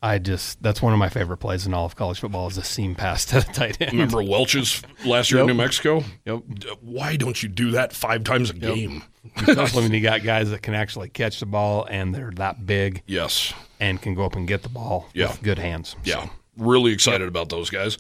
[0.05, 2.65] I just that's one of my favorite plays in all of college football is a
[2.65, 3.93] seam pass to the tight end.
[3.93, 5.51] Remember Welch's last year Yep.
[5.51, 6.05] in New Mexico?
[6.27, 6.43] Yep.
[6.81, 9.05] Why don't you do that five times a game?
[9.37, 13.03] Especially when you got guys that can actually catch the ball and they're that big
[13.07, 13.55] Yes.
[13.79, 15.29] and can go up and get the ball Yeah.
[15.31, 15.95] with good hands.
[16.03, 17.97] Yeah, really excited about those guys.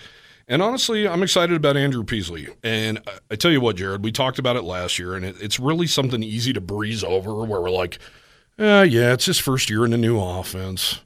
[0.48, 2.48] And honestly, I'm excited about Andrew Peasley.
[2.64, 5.36] And I- I tell you what, Jared, we talked about it last year, and it,
[5.40, 8.00] it's really something easy to breeze over where we're like,
[8.58, 11.00] uh, yeah, it's his first year in a new offense.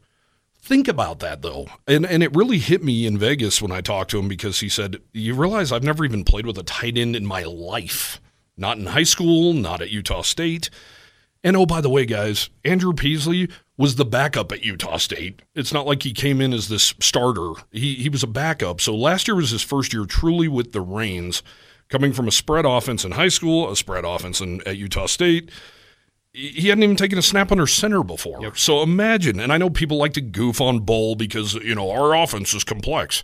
[0.66, 1.68] Think about that though.
[1.86, 4.68] And and it really hit me in Vegas when I talked to him because he
[4.68, 8.20] said, You realize I've never even played with a tight end in my life.
[8.56, 10.68] Not in high school, not at Utah State.
[11.44, 15.40] And oh, by the way, guys, Andrew Peasley was the backup at Utah State.
[15.54, 17.52] It's not like he came in as this starter.
[17.70, 18.80] He he was a backup.
[18.80, 21.44] So last year was his first year truly with the reins,
[21.88, 25.48] coming from a spread offense in high school, a spread offense in, at Utah State.
[26.36, 28.42] He hadn't even taken a snap under center before.
[28.42, 28.58] Yep.
[28.58, 32.14] So imagine, and I know people like to goof on Bohl because you know our
[32.14, 33.22] offense is complex.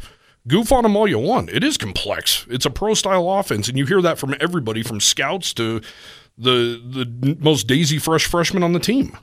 [0.48, 1.50] Goof on him all you want.
[1.50, 2.46] It is complex.
[2.48, 5.80] It's a pro style offense, and you hear that from everybody, from scouts to
[6.38, 9.16] the the most daisy fresh freshman on the team.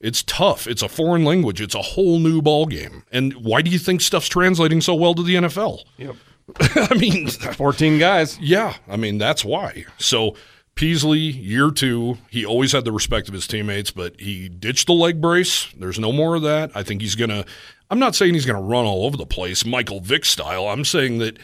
[0.00, 0.66] It's tough.
[0.66, 1.60] It's a foreign language.
[1.60, 3.02] It's a whole new ball game.
[3.10, 5.84] And why do you think stuff's translating so well to the NFL?
[5.96, 6.16] Yep.
[6.90, 8.38] I mean, 14 guys.
[8.40, 9.84] yeah, I mean that's why.
[9.98, 10.34] So
[10.78, 14.92] Peasley, year two, he always had the respect of his teammates, but he ditched the
[14.92, 15.66] leg brace.
[15.76, 16.70] There's no more of that.
[16.72, 17.44] I think he's gonna.
[17.90, 20.68] I'm not saying he's gonna run all over the place, Michael Vick style.
[20.68, 21.36] I'm saying that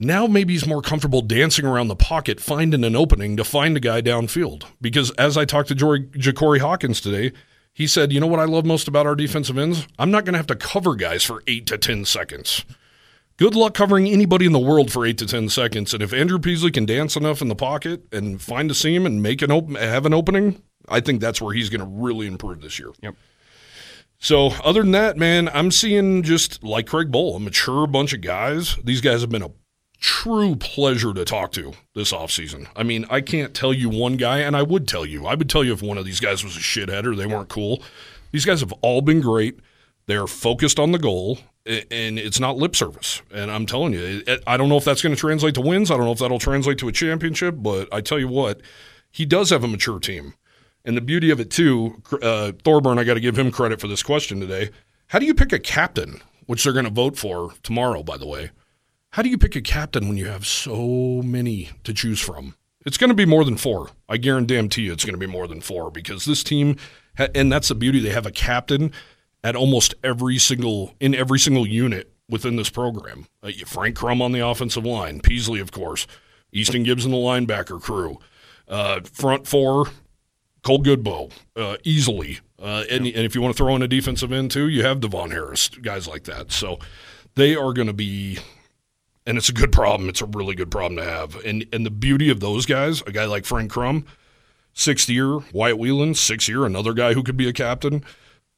[0.00, 3.80] now maybe he's more comfortable dancing around the pocket, finding an opening to find a
[3.80, 4.64] guy downfield.
[4.80, 7.30] Because as I talked to Jory, Ja'Cory Hawkins today,
[7.72, 9.86] He said, You know what I love most about our defensive ends?
[9.96, 12.64] I'm not going to have to cover guys for eight to 10 seconds.
[13.40, 15.94] Good luck covering anybody in the world for eight to 10 seconds.
[15.94, 19.22] And if Andrew Peasley can dance enough in the pocket and find a seam and
[19.22, 22.60] make an open, have an opening, I think that's where he's going to really improve
[22.60, 22.90] this year.
[23.00, 23.14] Yep.
[24.18, 28.20] So, other than that, man, I'm seeing just like Craig Bohl, a mature bunch of
[28.20, 28.76] guys.
[28.84, 29.52] These guys have been a
[29.98, 32.66] true pleasure to talk to this offseason.
[32.76, 35.24] I mean, I can't tell you one guy, and I would tell you.
[35.24, 37.48] I would tell you if one of these guys was a shithead or they weren't
[37.48, 37.82] cool.
[38.32, 39.60] These guys have all been great.
[40.04, 43.22] They're focused on the goal, and it's not lip service.
[43.32, 45.90] And I'm telling you, I don't know if that's going to translate to wins.
[45.90, 48.60] I don't know if that'll translate to a championship, but I tell you what,
[49.10, 50.34] he does have a mature team.
[50.84, 53.88] And the beauty of it, too, uh, Thorburn, I got to give him credit for
[53.88, 54.70] this question today.
[55.08, 58.26] How do you pick a captain, which they're going to vote for tomorrow, by the
[58.26, 58.50] way?
[59.10, 62.54] How do you pick a captain when you have so many to choose from?
[62.86, 63.90] It's going to be more than four.
[64.08, 66.76] I guarantee you it's going to be more than four because this team,
[67.18, 68.92] and that's the beauty, they have a captain
[69.42, 73.26] at almost every single, in every single unit within this program.
[73.42, 76.06] Uh, Frank Crum on the offensive line, Peasley, of course,
[76.52, 78.18] Easton Gibbs in the linebacker crew,
[78.68, 79.86] uh, front four,
[80.62, 82.40] Cole Godbout, uh, easily.
[82.58, 85.00] Uh, and, and, if you want to throw in a defensive end too, you have
[85.00, 86.52] Devon Harris, guys like that.
[86.52, 86.78] So
[87.34, 88.38] they are going to be
[89.26, 90.08] and it's a good problem.
[90.08, 91.36] It's a really good problem to have.
[91.44, 94.04] And and the beauty of those guys, a guy like Frank Crum,
[94.72, 98.04] sixth year, Wyatt Wieland, sixth year, another guy who could be a captain.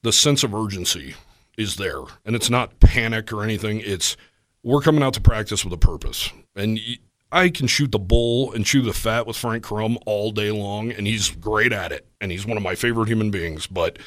[0.03, 1.15] The sense of urgency
[1.57, 3.81] is there, and it's not panic or anything.
[3.83, 4.15] It's
[4.63, 6.79] we're coming out to practice with a purpose, and.
[7.35, 10.91] I can shoot the bull and chew the fat with Frank Crum all day long,
[10.91, 12.05] and he's great at it.
[12.21, 13.65] And he's one of my favorite human beings.
[13.65, 13.97] But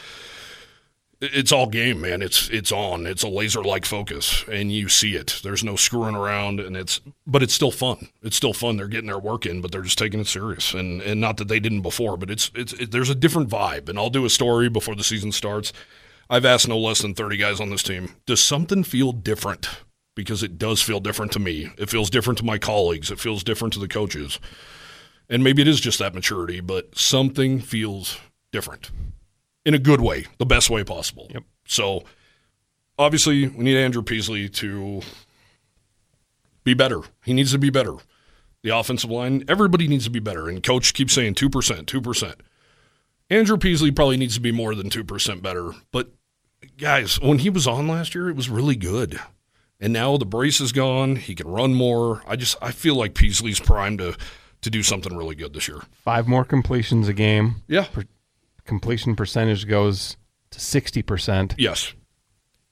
[1.20, 2.20] it's all game, man.
[2.20, 3.06] It's it's on.
[3.06, 5.40] It's a laser like focus, and you see it.
[5.42, 8.08] There's no screwing around, and it's but it's still fun.
[8.22, 8.76] It's still fun.
[8.76, 10.74] They're getting their work in, but they're just taking it serious.
[10.74, 13.88] And and not that they didn't before, but it's it's it, there's a different vibe.
[13.88, 15.72] And I'll do a story before the season starts.
[16.28, 18.16] I've asked no less than 30 guys on this team.
[18.26, 19.68] Does something feel different?
[20.16, 21.70] Because it does feel different to me.
[21.78, 23.10] It feels different to my colleagues.
[23.12, 24.40] It feels different to the coaches.
[25.28, 28.18] And maybe it is just that maturity, but something feels
[28.50, 28.90] different
[29.66, 31.26] in a good way, the best way possible.
[31.28, 31.42] Yep.
[31.66, 32.04] So
[32.98, 35.02] obviously, we need Andrew Peasley to
[36.64, 37.00] be better.
[37.24, 37.96] He needs to be better.
[38.62, 40.48] The offensive line, everybody needs to be better.
[40.48, 41.50] And coach keeps saying 2%,
[41.84, 42.34] 2%.
[43.28, 45.72] Andrew Peasley probably needs to be more than 2% better.
[45.90, 46.12] But
[46.78, 49.20] guys, when he was on last year, it was really good.
[49.80, 51.16] And now the brace is gone.
[51.16, 52.22] He can run more.
[52.26, 54.16] I just I feel like Peasley's primed to
[54.62, 55.82] to do something really good this year.
[55.92, 57.56] Five more completions a game.
[57.68, 57.86] Yeah.
[58.66, 60.16] Completion percentage goes
[60.50, 61.92] to 60%, Yes.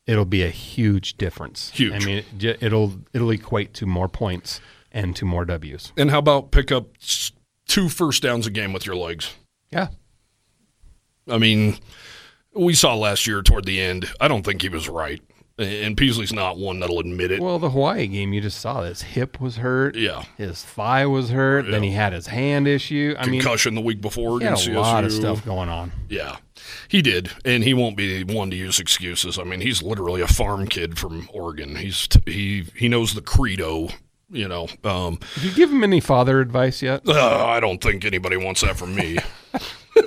[0.07, 1.71] it'll be a huge difference.
[1.71, 1.93] Huge.
[1.93, 4.61] I mean, it, it'll it'll equate to more points
[4.93, 5.93] and to more W's.
[5.97, 6.89] And how about pick up
[7.67, 9.35] two first downs a game with your legs?
[9.71, 9.89] Yeah.
[11.29, 11.79] I mean,
[12.55, 14.07] we saw last year toward the end.
[14.21, 15.21] I don't think he was right.
[15.57, 17.41] And Peasley's not one that'll admit it.
[17.41, 19.95] Well, the Hawaii game, you just saw his hip was hurt.
[19.95, 20.25] yeah.
[20.37, 21.67] His thigh was hurt.
[21.71, 23.15] Then he had his hand issue.
[23.17, 25.93] I mean, Concussion the week before he had a lot of stuff going on.
[26.09, 26.39] Yeah,
[26.89, 29.39] he did, and he won't be one to use excuses.
[29.39, 31.77] I mean, he's literally a farm kid from Oregon.
[31.77, 33.91] He's t- he he knows the credo.
[34.31, 37.03] You know, um, Did you give him any father advice yet?
[37.07, 39.19] uh, I don't think anybody wants that from me.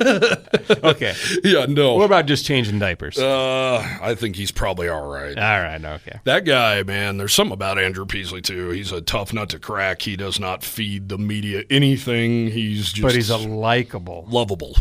[0.02, 1.14] Okay.
[1.44, 1.96] yeah, no.
[1.96, 3.18] what about just changing diapers?
[3.18, 5.38] Uh, I think he's probably all right.
[5.38, 5.84] All right.
[5.84, 6.20] Okay.
[6.26, 8.70] That guy, man, there's something about Andrew Peasley too.
[8.70, 10.02] He's a tough nut to crack.
[10.02, 12.48] He does not feed the media anything.
[12.50, 14.76] He's just But he's a likable, lovable.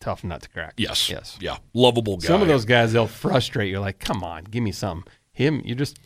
[0.00, 0.74] tough nut to crack.
[0.76, 1.08] Yes.
[1.10, 1.36] Yes.
[1.40, 1.58] Yeah.
[1.72, 2.28] Lovable guy.
[2.28, 3.80] Some of those guys, they'll frustrate you.
[3.80, 5.04] Like, come on, give me some.
[5.32, 5.98] Him, you just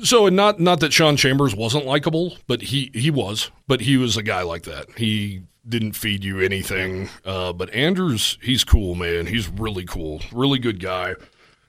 [0.00, 3.50] So, and not not that Sean Chambers wasn't likable, but he he was.
[3.66, 4.86] But he was a guy like that.
[4.96, 7.08] He didn't feed you anything.
[7.24, 9.26] Uh, but Andrews, he's cool, man.
[9.26, 10.20] He's really cool.
[10.32, 11.14] Really good guy.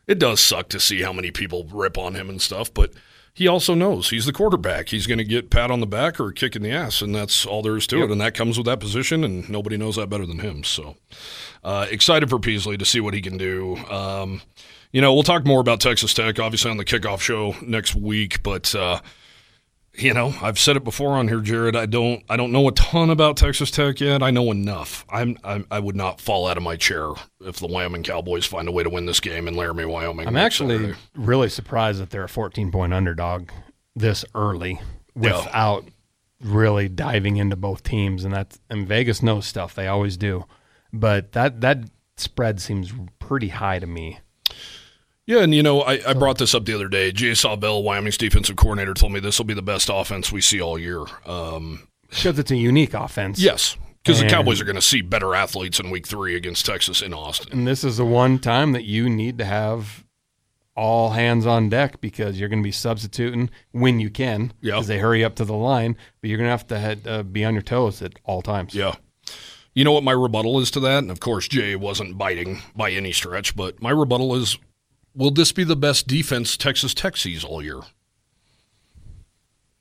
[0.07, 2.91] It does suck to see how many people rip on him and stuff, but
[3.33, 4.89] he also knows he's the quarterback.
[4.89, 7.13] He's going to get pat on the back or a kick in the ass, and
[7.13, 8.11] that's all there is to it.
[8.11, 10.63] And that comes with that position, and nobody knows that better than him.
[10.63, 10.95] So
[11.63, 13.75] uh, excited for Peasley to see what he can do.
[13.89, 14.41] Um,
[14.93, 18.41] you know, we'll talk more about Texas Tech, obviously, on the kickoff show next week.
[18.41, 19.01] But uh,
[19.97, 21.75] you know, I've said it before on here, Jared.
[21.75, 24.21] I don't, I don't know a ton about Texas Tech yet.
[24.23, 25.05] I know enough.
[25.09, 27.09] I'm, I'm I would not fall out of my chair
[27.41, 30.27] if the Wyoming Cowboys find a way to win this game in Laramie, Wyoming.
[30.27, 30.99] I'm actually Saturday.
[31.15, 33.49] really surprised that they're a 14 point underdog
[33.95, 34.79] this early
[35.19, 35.37] Yeah.
[35.37, 35.85] without
[36.41, 38.23] really diving into both teams.
[38.25, 40.45] And that's and Vegas knows stuff; they always do.
[40.91, 41.79] But that that
[42.17, 44.19] spread seems pretty high to me.
[45.27, 47.11] Yeah, and you know, I, I brought this up the other day.
[47.11, 50.61] Jay Sawvel, Wyoming's defensive coordinator, told me this will be the best offense we see
[50.61, 51.03] all year.
[51.25, 53.39] Um, Because it's a unique offense.
[53.39, 57.01] yes, Because the Cowboys are going to see better athletes in week three against Texas
[57.01, 57.51] in Austin.
[57.57, 60.03] And this is the one time that you need to have
[60.75, 64.73] all hands on deck because you're going to be substituting when you can Yeah.
[64.73, 67.23] because they hurry up to the line, but you're going to have to head, uh,
[67.23, 68.75] be on your toes at all times.
[68.75, 68.95] Yeah.
[69.73, 70.99] You know what my rebuttal is to that?
[70.99, 74.57] And of course, Jay wasn't biting by any stretch, but my rebuttal is
[75.15, 77.79] will this be the best defense Texas Tech sees all year?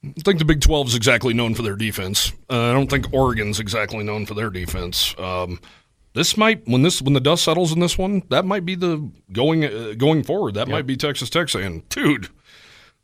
[0.04, 2.32] I think the Big 12 is exactly known for their defense.
[2.50, 5.14] Uh, I don't think Oregon's exactly known for their defense.
[5.18, 5.58] Um,
[6.12, 9.10] this might when this when the dust settles in this one, that might be the
[9.32, 10.54] going uh, going forward.
[10.54, 12.28] That might be Texas Tech saying, "Dude,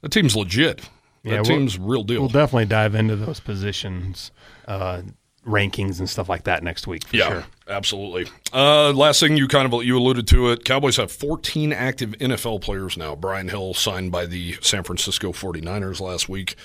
[0.03, 0.79] that team's legit.
[0.79, 0.89] That
[1.25, 4.31] Yeah, we'll- team's real deal." We'll definitely dive into those positions,
[4.69, 5.03] uh,
[5.47, 7.45] rankings, and stuff like that next week for Yeah, sure.
[7.69, 8.27] absolutely.
[8.53, 10.65] Uh, last thing you kind of you alluded to it.
[10.65, 13.17] Cowboys have 14 active NFL players now.
[13.17, 16.57] Brian Hill signed by the San Francisco 49ers last week.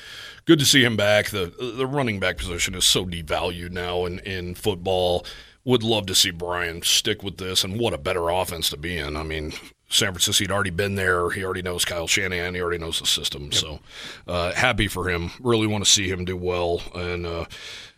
[0.46, 1.30] Good to see him back.
[1.30, 5.26] The the running back position is so devalued now in, in football.
[5.64, 9.00] Would love to see Brian stick with this, and what a better offense to be
[9.00, 9.16] in.
[9.18, 9.52] I mean,
[9.90, 11.32] San Francisco, he'd already been there.
[11.32, 12.54] He already knows Kyle Shanahan.
[12.54, 13.52] He already knows the system.
[13.52, 13.80] So
[14.28, 15.32] uh, happy for him.
[15.40, 16.84] Really want to see him do well.
[16.94, 17.46] And uh,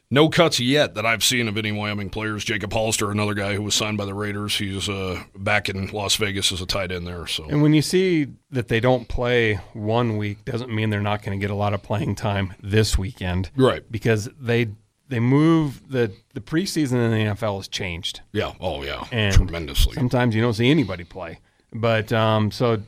[0.10, 2.45] no cuts yet that I've seen of any Wyoming players.
[2.45, 4.58] Jacob Hollister, another guy who was signed by the Raiders.
[4.58, 7.28] He's uh, back in Las Vegas as a tight end there.
[7.28, 11.24] So And when you see that they don't play one week, doesn't mean they're not
[11.24, 13.49] going to get a lot of playing time this weekend.
[13.55, 14.70] right, because they
[15.10, 18.22] they move the the preseason in the NFL has changed.
[18.32, 19.93] yeah, oh yeah, And tremendously.
[19.93, 21.39] Sometimes you don't see anybody play,
[21.74, 22.82] but um, so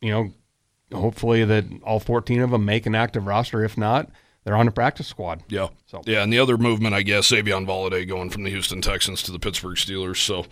[0.00, 0.32] you know,
[0.92, 3.64] hopefully that all fourteen of them make an active roster.
[3.64, 4.10] If not,
[4.44, 5.42] they're on the practice squad.
[5.48, 5.68] Yeah.
[5.86, 9.22] So- Yeah, and the other movement, I guess, Savion Valladay going from the Houston Texans
[9.24, 10.16] to the Pittsburgh Steelers.
[10.18, 10.46] So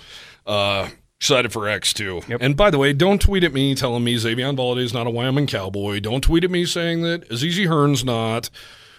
[0.47, 0.88] uh,
[1.20, 2.22] excited for X too.
[2.28, 2.40] Yep.
[2.43, 5.11] And by the way, don't tweet at me telling me Savion Valladay is not a
[5.11, 6.01] Wyoming Cowboy.
[6.01, 8.51] Don't tweet at me saying that Azizi Hearn's not,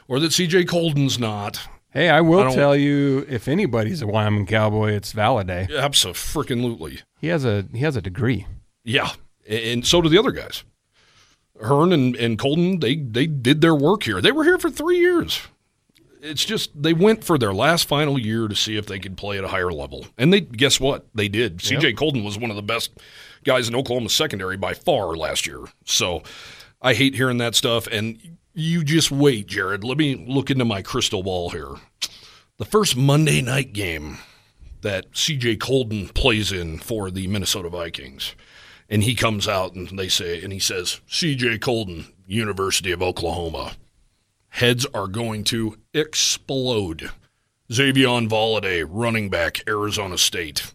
[0.08, 0.66] or that C.J.
[0.66, 1.60] Coldon's not.
[1.92, 5.70] Hey, I will I tell you, if anybody's a Wyoming Cowboy, it's Valladay.
[5.78, 7.02] Absolutely.
[7.20, 8.48] He has a he has a degree.
[8.84, 9.12] Yeah,
[9.48, 10.64] and so do the other guys.
[11.62, 14.22] Hearn and, and Coldon, they they did their work here.
[14.22, 15.42] They were here for three years.
[16.22, 19.38] It's just they went for their last final year to see if they could play
[19.38, 21.62] at a higher level, and they guess what they did.
[21.62, 21.94] C.J.
[21.94, 22.92] Coldon was one of the best
[23.44, 25.60] guys in Oklahoma secondary by far last year.
[25.86, 26.24] So
[26.82, 27.88] I hate hearing that stuff.
[27.88, 29.84] And you just wait, Jared.
[29.84, 31.76] Let me look into my crystal ball here.
[32.58, 34.20] The first Monday night game
[34.82, 38.36] that CJ Coldon plays in for the Minnesota Vikings.
[38.94, 43.74] And he comes out and they say, and he says, CJ Coldon, University of Oklahoma.
[44.50, 47.10] Heads are going to explode.
[47.72, 50.74] Xavion Valladay, running back, Arizona State.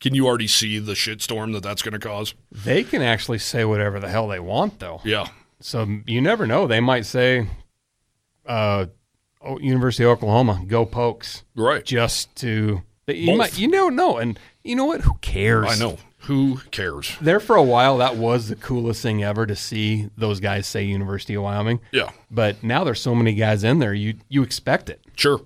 [0.00, 2.34] Can you already see the shitstorm that that's going to cause?
[2.50, 5.00] They can actually say whatever the hell they want, though.
[5.04, 5.28] Yeah.
[5.60, 6.66] So you never know.
[6.66, 7.46] They might say,
[8.46, 8.86] uh,
[9.42, 11.84] oh, University of Oklahoma, go Pokes, Right.
[11.84, 13.38] just to you Both.
[13.38, 14.16] might you don't know.
[14.18, 15.02] And you know what?
[15.02, 15.66] Who cares?
[15.68, 15.98] I know.
[16.24, 17.16] Who cares?
[17.20, 20.84] There for a while, that was the coolest thing ever to see those guys say
[20.84, 21.80] University of Wyoming.
[21.92, 22.10] Yeah.
[22.30, 25.00] But now there's so many guys in there, you you expect it.
[25.16, 25.40] Sure.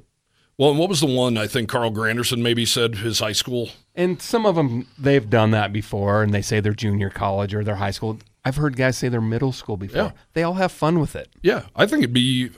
[0.57, 3.71] Well, and what was the one I think Carl Granderson maybe said his high school?
[3.95, 7.65] And some of them they've done that before, and they say they're junior college or
[7.65, 8.19] their high school.
[8.45, 10.03] I've heard guys say they're middle school before.
[10.03, 10.11] Yeah.
[10.35, 11.29] They all have fun with it.
[11.43, 12.51] Yeah, I think it'd be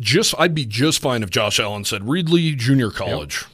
[0.00, 3.44] just I'd be just fine if Josh Allen said Reedley Junior College.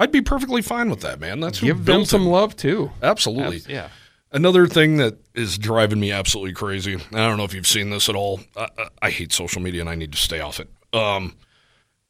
[0.00, 1.40] I'd be perfectly fine with that, man.
[1.40, 2.28] That's Give them built some him.
[2.28, 2.90] love too.
[3.02, 3.56] Absolutely.
[3.56, 3.88] Abs- yeah.
[4.32, 6.96] Another thing that is driving me absolutely crazy.
[6.96, 8.40] I don't know if you've seen this at all.
[8.56, 10.68] I, I, I hate social media and I need to stay off it.
[10.92, 11.36] Um,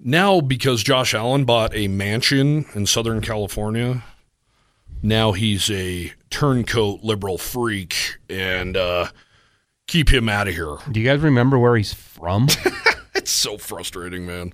[0.00, 4.02] now, because Josh Allen bought a mansion in Southern California,
[5.02, 9.08] now he's a turncoat liberal freak, and uh,
[9.86, 10.76] keep him out of here.
[10.90, 12.48] Do you guys remember where he's from?
[13.16, 14.52] It's so frustrating, man.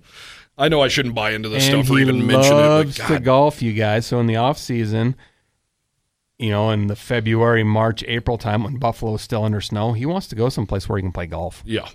[0.60, 3.18] I know I shouldn't buy into this and stuff or even mention it, loves to
[3.18, 4.06] golf, you guys.
[4.06, 5.16] So in the off season,
[6.38, 10.06] you know, in the February, March, April time when Buffalo is still under snow, he
[10.06, 11.88] wants to go someplace where he can play golf, yeah,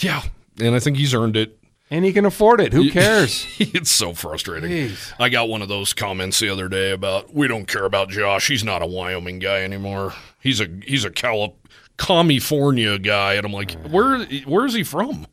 [0.00, 0.22] yeah,
[0.60, 1.58] and I think he's earned it.
[1.90, 2.72] and he can afford it.
[2.72, 3.46] Who cares?
[3.58, 4.70] it's so frustrating.
[4.70, 5.12] Jeez.
[5.18, 8.48] I got one of those comments the other day about we don't care about Josh.
[8.48, 10.14] He's not a Wyoming guy anymore.
[10.40, 11.54] He's a he's a Cali-
[11.96, 13.88] California guy, and I'm like, uh.
[13.88, 15.26] where where is he from?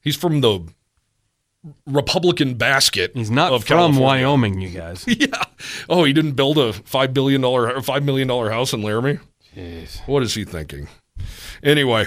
[0.00, 0.60] He's from the
[1.86, 3.12] Republican basket.
[3.14, 4.02] He's not of from California.
[4.26, 5.04] Wyoming, you guys.
[5.18, 5.42] Yeah.
[5.88, 9.18] Oh, he didn't build a five billion dollar five million dollar house in Laramie.
[9.56, 10.00] Jeez.
[10.06, 10.88] What is he thinking?
[11.62, 12.06] Anyway,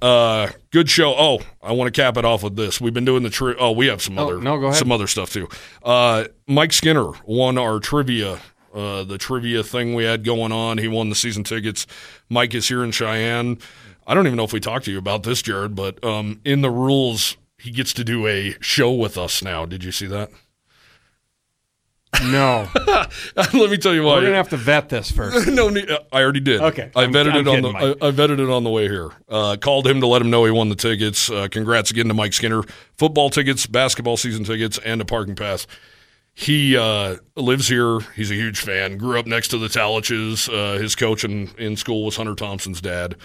[0.00, 1.14] uh, good show.
[1.16, 2.80] Oh, I want to cap it off with this.
[2.80, 4.76] We've been doing the tri- oh, we have some Oh, other no, go ahead.
[4.78, 5.48] some other stuff too.
[5.82, 8.40] Uh, Mike Skinner won our trivia.
[8.74, 10.78] Uh, the trivia thing we had going on.
[10.78, 11.86] He won the season tickets.
[12.30, 13.58] Mike is here in Cheyenne.
[14.06, 16.62] I don't even know if we talked to you about this, Jared, but um, in
[16.62, 19.64] the rules, he gets to do a show with us now.
[19.66, 20.30] Did you see that?
[22.24, 22.68] No,
[23.36, 24.16] Let me tell you why.
[24.16, 25.46] we're gonna have to vet this first.
[25.48, 26.60] no, uh, I already did.
[26.60, 26.90] Okay.
[26.94, 27.72] I I'm- vetted I'm it on the.
[27.72, 27.96] Mike.
[28.02, 29.10] I, I vetted it on the way here.
[29.30, 31.30] Uh, called him to let him know he won the tickets.
[31.30, 32.62] Uh, congrats again to Mike Skinner.
[32.98, 35.66] Football tickets, basketball season tickets, and a parking pass.
[36.34, 38.00] He uh, lives here.
[38.14, 38.98] He's a huge fan.
[38.98, 40.48] Grew up next to the Taliches.
[40.52, 43.16] Uh, his coach in, in school was Hunter Thompson's dad.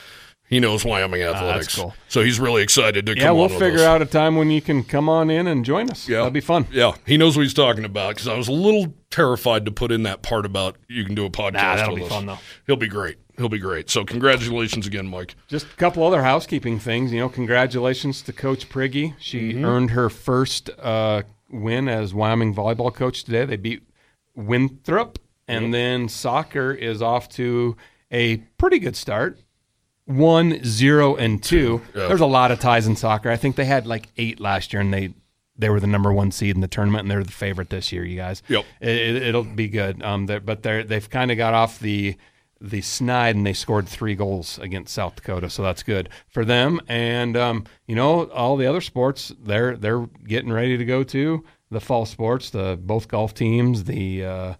[0.49, 1.93] He knows Wyoming athletics, cool.
[2.07, 4.83] so he's really excited to Yeah, come we'll figure out a time when you can
[4.83, 6.07] come on in and join us.
[6.07, 6.19] Yeah.
[6.19, 6.67] That'd be fun.
[6.71, 9.91] Yeah, he knows what he's talking about because I was a little terrified to put
[9.91, 11.51] in that part about you can do a podcast.
[11.53, 12.09] Nah, that'll be us.
[12.09, 12.39] fun, though.
[12.65, 13.17] He'll be great.
[13.35, 13.89] He'll be great.
[13.89, 15.35] So congratulations again, Mike.
[15.49, 17.11] Just a couple other housekeeping things.
[17.11, 19.15] You know, congratulations to Coach Priggy.
[19.19, 19.65] She Mm-hmm.
[19.65, 23.43] earned her first uh, win as Wyoming volleyball coach today.
[23.45, 23.83] They beat
[24.35, 27.75] Winthrop, and then soccer is off to
[28.11, 29.39] a pretty good start.
[30.07, 31.81] One, zero, and two.
[31.93, 32.07] Yeah.
[32.07, 33.29] There's a lot of ties in soccer.
[33.29, 35.13] I think they had like eight last year, and they
[35.59, 38.03] they were the number one seed in the tournament, and they're the favorite this year.
[38.05, 38.65] You guys, Yep.
[38.79, 40.01] it, will be good.
[40.03, 42.15] Um, they're, but they're they've kind of got off the
[42.61, 46.79] the snide, and they scored three goals against South Dakota, so that's good for them.
[46.87, 51.43] And um, you know, all the other sports, they're they're getting ready to go to
[51.69, 52.49] the fall sports.
[52.49, 54.53] The both golf teams, the uh,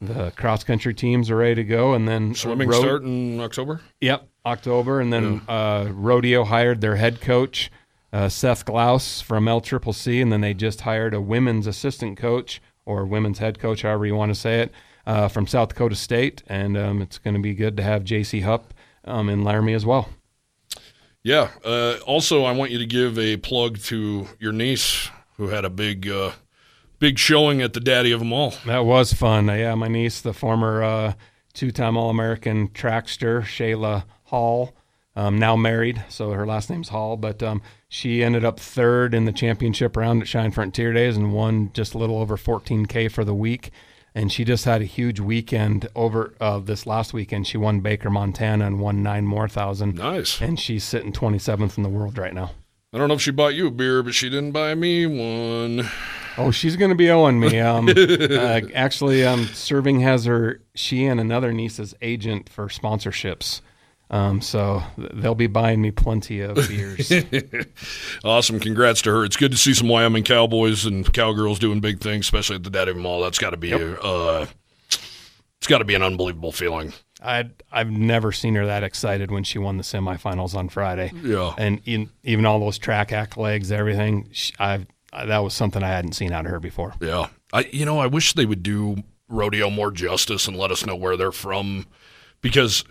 [0.00, 3.80] the cross country teams are ready to go, and then Swimming road- start in October.
[4.00, 7.70] Yep, October, and then uh, Rodeo hired their head coach
[8.12, 12.18] uh, Seth Glaus from L Triple C, and then they just hired a women's assistant
[12.18, 14.72] coach or women's head coach, however you want to say it,
[15.06, 18.40] uh, from South Dakota State, and um, it's going to be good to have J.C.
[18.40, 18.74] Hupp
[19.04, 20.08] um, in Laramie as well.
[21.22, 21.50] Yeah.
[21.64, 25.70] Uh, also, I want you to give a plug to your niece who had a
[25.70, 26.32] big, uh,
[26.98, 28.54] big showing at the Daddy of them all.
[28.66, 29.46] That was fun.
[29.46, 31.12] Yeah, my niece, the former uh,
[31.54, 34.72] two-time All-American trackster, Shayla Hall,
[35.14, 39.26] um, now married, so her last name's Hall, but um, she ended up third in
[39.26, 43.22] the championship round at Cheyenne Frontier Days and won just a little over 14K for
[43.22, 43.72] the week.
[44.14, 47.46] And she just had a huge weekend over uh, this last weekend.
[47.46, 49.96] She won Baker, Montana, and won nine more thousand.
[49.96, 50.40] Nice.
[50.40, 52.52] And she's sitting 27th in the world right now.
[52.94, 55.86] I don't know if she bought you a beer, but she didn't buy me one.
[56.38, 57.60] Oh, she's going to be owing me.
[57.60, 63.60] Um, uh, actually, um, Serving has her, she and another niece as agent for sponsorships.
[64.12, 67.10] Um, so they'll be buying me plenty of beers.
[68.22, 68.60] Awesome.
[68.60, 69.24] Congrats to her.
[69.24, 72.70] It's good to see some Wyoming Cowboys and Cowgirls doing big things, especially at the
[72.70, 73.02] Daddy them.
[73.02, 74.46] That's got to be, a, uh,
[74.90, 76.92] it's got to be an unbelievable feeling.
[77.22, 81.12] I I've never seen her that excited when she won the semifinals on Friday.
[81.22, 81.54] Yeah.
[81.56, 84.28] and in, even all those track accolades, everything.
[84.32, 86.94] She, I, that was something I hadn't seen out of her before.
[87.00, 87.28] Yeah.
[87.52, 90.96] I you know, I wish they would do rodeo more justice and let us know
[90.96, 91.86] where they're from
[92.42, 92.84] because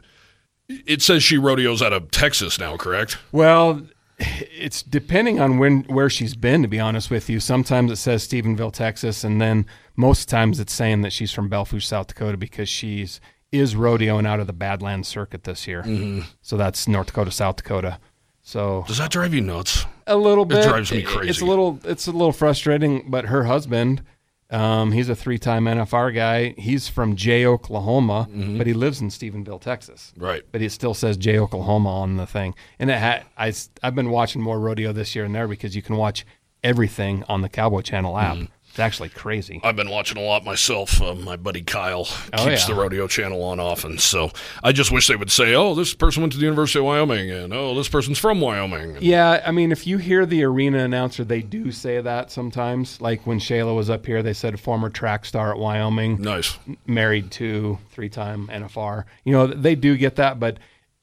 [0.85, 3.17] it says she rodeos out of Texas now, correct?
[3.31, 3.81] Well,
[4.19, 6.61] it's depending on when where she's been.
[6.61, 9.65] To be honest with you, sometimes it says Stephenville, Texas, and then
[9.95, 13.19] most times it's saying that she's from Belle Fourche, South Dakota, because she's
[13.51, 15.83] is rodeoing out of the Badlands Circuit this year.
[15.83, 16.21] Mm-hmm.
[16.41, 17.99] So that's North Dakota, South Dakota.
[18.41, 19.85] So Does that drive you nuts?
[20.07, 20.67] a little bit.
[20.67, 21.29] drives me crazy.
[21.29, 21.79] It's a little.
[21.83, 23.09] It's a little frustrating.
[23.09, 24.03] But her husband,
[24.51, 26.53] um, he's a three-time NFR guy.
[26.57, 28.57] He's from Jay, Oklahoma, Mm-hmm.
[28.57, 30.13] but he lives in Stephenville, Texas.
[30.17, 30.43] Right.
[30.51, 32.53] But he still says Jay, Oklahoma on the thing.
[32.77, 35.81] And it ha- I, have been watching more rodeo this year and there because you
[35.81, 36.25] can watch
[36.63, 38.35] everything on the Cowboy Channel app.
[38.35, 38.45] Mm-hmm.
[38.71, 39.59] It's actually crazy.
[39.65, 41.01] I've been watching a lot myself.
[41.01, 42.65] Uh, my buddy Kyle keeps Oh, yeah.
[42.67, 43.97] the rodeo channel on often.
[43.97, 44.31] So
[44.63, 47.29] I just wish they would say, oh, this person went to the University of Wyoming
[47.31, 48.95] and oh, this person's from Wyoming.
[48.95, 53.01] And, Yeah, I mean, if you hear the arena announcer, they do say that sometimes.
[53.01, 56.21] Like when Shayla was up here, they said former track star at Wyoming.
[56.21, 56.57] Nice.
[56.87, 59.03] married to three-time NFR.
[59.25, 60.57] You know, they do get that, but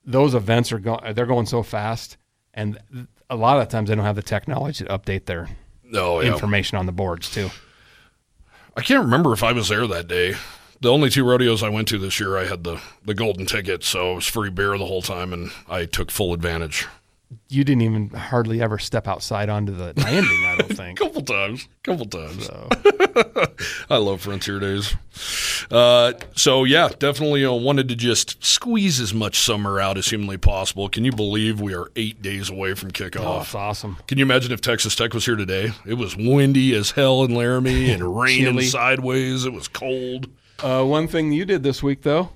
[0.07, 2.17] those events are going they're going so fast
[2.55, 2.79] and
[3.29, 5.51] a lot of times they don't have the technology to update their
[5.95, 6.33] Oh, yeah.
[6.33, 7.51] information on the boards too.
[8.77, 10.35] I can't remember if I was there that day.
[10.81, 13.83] The only two rodeos I went to this year, I had the, the golden ticket,
[13.83, 16.87] so it was free beer the whole time, and I took full advantage.
[17.51, 20.99] You didn't even hardly ever step outside onto the landing, I don't think.
[20.99, 22.49] couple times, couple times.
[23.91, 24.95] I love Frontier Days.
[25.71, 30.39] Uh, so yeah, definitely uh, wanted to just squeeze as much summer out as humanly
[30.39, 30.89] possible.
[30.89, 33.43] Can you believe we are eight days away from Oh, kickoff?
[33.43, 33.97] it's awesome.
[34.07, 35.73] Can you imagine if Texas Tech was here today?
[35.87, 39.45] It was windy as hell in Laramie and raining sideways.
[39.45, 40.29] It was cold.
[40.63, 42.31] Uh, one thing you did this week though,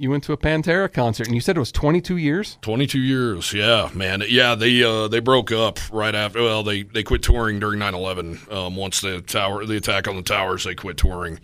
[0.00, 2.56] you went to a Pantera concert and you said it was 22 years.
[2.62, 4.54] 22 years, yeah, man, yeah.
[4.54, 6.42] They uh, they broke up right after.
[6.42, 8.50] Well, they, they quit touring during 9/11.
[8.50, 11.38] Um, once the tower, the attack on the towers, they quit touring.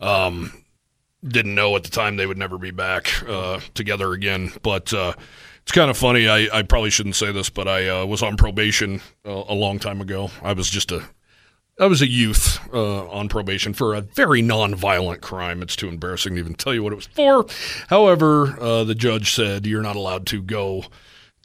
[0.00, 0.64] Um,
[1.22, 4.52] didn't know at the time they would never be back uh, together again.
[4.62, 5.12] But uh,
[5.60, 6.28] it's kind of funny.
[6.28, 9.78] I, I probably shouldn't say this, but I uh, was on probation uh, a long
[9.78, 10.30] time ago.
[10.42, 11.06] I was just a
[11.80, 15.62] I was a youth uh, on probation for a very non-violent crime.
[15.62, 17.46] It's too embarrassing to even tell you what it was for.
[17.88, 20.84] However, uh, the judge said you're not allowed to go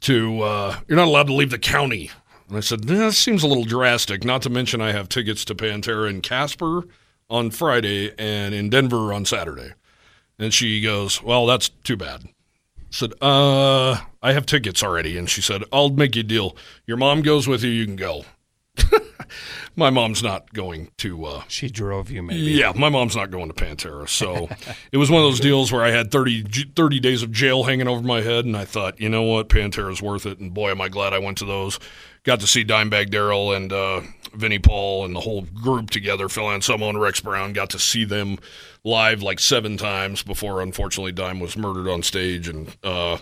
[0.02, 0.42] to.
[0.42, 2.10] Uh, you're not allowed to leave the county.
[2.48, 4.24] And I said that seems a little drastic.
[4.24, 6.82] Not to mention I have tickets to Pantera in Casper
[7.30, 9.72] on Friday and in Denver on Saturday.
[10.38, 15.30] And she goes, "Well, that's too bad." I said, "Uh, I have tickets already." And
[15.30, 16.56] she said, "I'll make you a deal.
[16.86, 17.70] Your mom goes with you.
[17.70, 18.24] You can go."
[19.76, 21.24] my mom's not going to.
[21.24, 22.40] Uh, She drove you, maybe.
[22.52, 24.08] yeah, my mom's not going to Pantera.
[24.08, 24.48] So
[24.92, 27.88] it was one of those deals where I had 30, 30 days of jail hanging
[27.88, 30.38] over my head, and I thought, you know what, Pantera's worth it.
[30.38, 31.78] And boy, am I glad I went to those.
[32.24, 34.00] Got to see Dimebag Daryl and uh,
[34.32, 36.30] Vinnie Paul and the whole group together.
[36.30, 38.38] Phil Anselmo and Rex Brown got to see them
[38.82, 43.18] live like seven times before, unfortunately, Dime was murdered on stage and uh,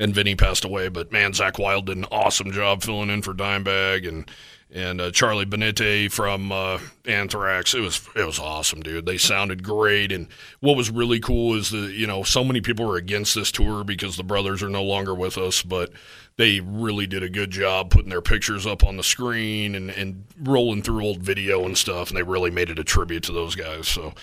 [0.00, 0.88] and Vinny passed away.
[0.88, 4.28] But man, Zakk Wylde did an awesome job filling in for Dimebag and
[4.72, 7.74] and uh, Charlie Benante from uh, Anthrax.
[7.74, 9.06] It was it was awesome, dude.
[9.06, 10.28] They sounded great, and
[10.60, 13.84] what was really cool is that you know so many people were against this tour
[13.84, 15.90] because the brothers are no longer with us, but
[16.36, 20.24] they really did a good job putting their pictures up on the screen and, and
[20.40, 23.54] rolling through old video and stuff, and they really made it a tribute to those
[23.54, 23.88] guys.
[23.88, 24.14] So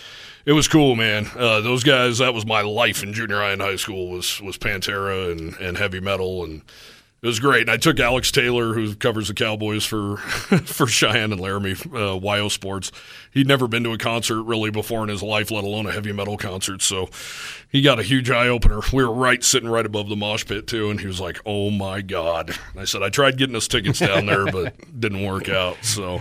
[0.44, 1.28] it was cool, man.
[1.36, 4.56] Uh, those guys, that was my life in junior high and high school was was
[4.56, 6.62] Pantera and, and heavy metal and
[7.20, 7.62] it was great.
[7.62, 10.16] And I took Alex Taylor, who covers the Cowboys for
[10.66, 12.92] for Cheyenne and Laramie, uh, WyoSports.
[13.32, 16.12] He'd never been to a concert really before in his life, let alone a heavy
[16.12, 16.80] metal concert.
[16.80, 17.08] So
[17.68, 18.80] he got a huge eye opener.
[18.92, 21.70] We were right sitting right above the mosh pit too, and he was like, "Oh
[21.70, 25.48] my god!" And I said, "I tried getting us tickets down there, but didn't work
[25.48, 26.20] out." So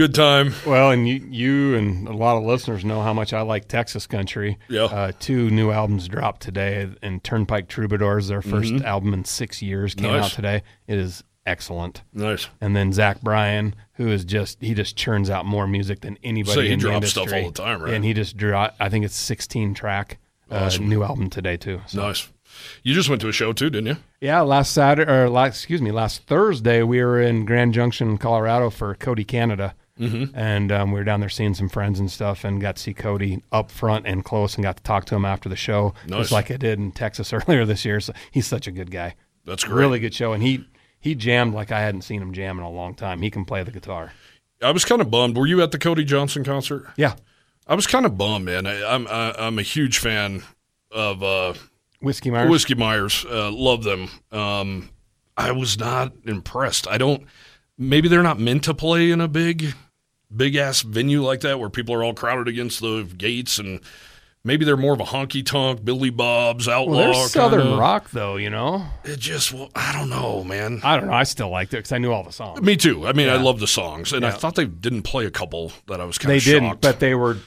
[0.00, 0.54] good time.
[0.66, 4.06] Well, and you, you and a lot of listeners know how much I like Texas
[4.06, 4.58] country.
[4.68, 4.84] Yeah.
[4.84, 9.94] Uh, two new albums dropped today, and Turnpike Troubadours, their 1st album in six years,
[9.94, 10.16] came Mm-hmm.
[10.16, 10.24] Nice.
[10.24, 10.62] out today.
[10.86, 12.02] It is excellent.
[12.14, 12.48] Nice.
[12.62, 16.54] And then Zach Bryan, who is just he just churns out more music than anybody
[16.54, 17.92] So he in the drops stuff all the time, right?
[17.92, 18.54] And he just drew.
[18.54, 20.18] I think it's 16 track.
[20.50, 21.80] Uh, new album today too.
[21.86, 22.00] So.
[22.00, 22.28] Nice.
[22.82, 23.96] You just went to a show too, didn't you?
[24.20, 28.68] Yeah, last Saturday or last, excuse me, last Thursday we were in Grand Junction, Colorado
[28.70, 30.36] for Cody Canada, mm-hmm.
[30.36, 32.94] and um, we were down there seeing some friends and stuff, and got to see
[32.94, 36.20] Cody up front and close, and got to talk to him after the show, Nice.
[36.20, 38.00] just like I did in Texas earlier this year.
[38.00, 39.76] So he's such a good guy, That's great.
[39.76, 40.64] really good show, and he
[40.98, 43.22] he jammed like I hadn't seen him jam in a long time.
[43.22, 44.12] He can play the guitar.
[44.62, 45.36] I was kind of bummed.
[45.36, 46.86] Were you at the Cody Johnson concert?
[46.96, 47.14] Yeah,
[47.66, 48.66] I was kind of bummed, man.
[48.66, 50.42] I, I'm I, I'm a huge fan
[50.90, 51.54] of uh,
[52.02, 52.50] Whiskey Myers.
[52.50, 53.24] Whiskey Myers.
[53.28, 54.08] Uh, love them.
[54.32, 54.90] Um,
[55.36, 56.86] I was not impressed.
[56.88, 57.24] I don't.
[57.78, 59.72] Maybe they're not meant to play in a big,
[60.34, 63.80] big ass venue like that where people are all crowded against the gates, and
[64.44, 66.96] maybe they're more of a honky tonk, Billy Bob's outlaw.
[66.98, 67.76] well, they're Southern kinda.
[67.76, 68.86] rock though, you know.
[69.04, 70.80] It just, well, I don't know, man.
[70.82, 71.12] I don't know.
[71.12, 72.60] I still liked it because I knew all the songs.
[72.62, 73.06] Me too.
[73.06, 76.00] I mean, I love the songs, and I thought they didn't play a couple that
[76.00, 76.44] I was kind of.
[76.44, 77.38] They didn't, but they were.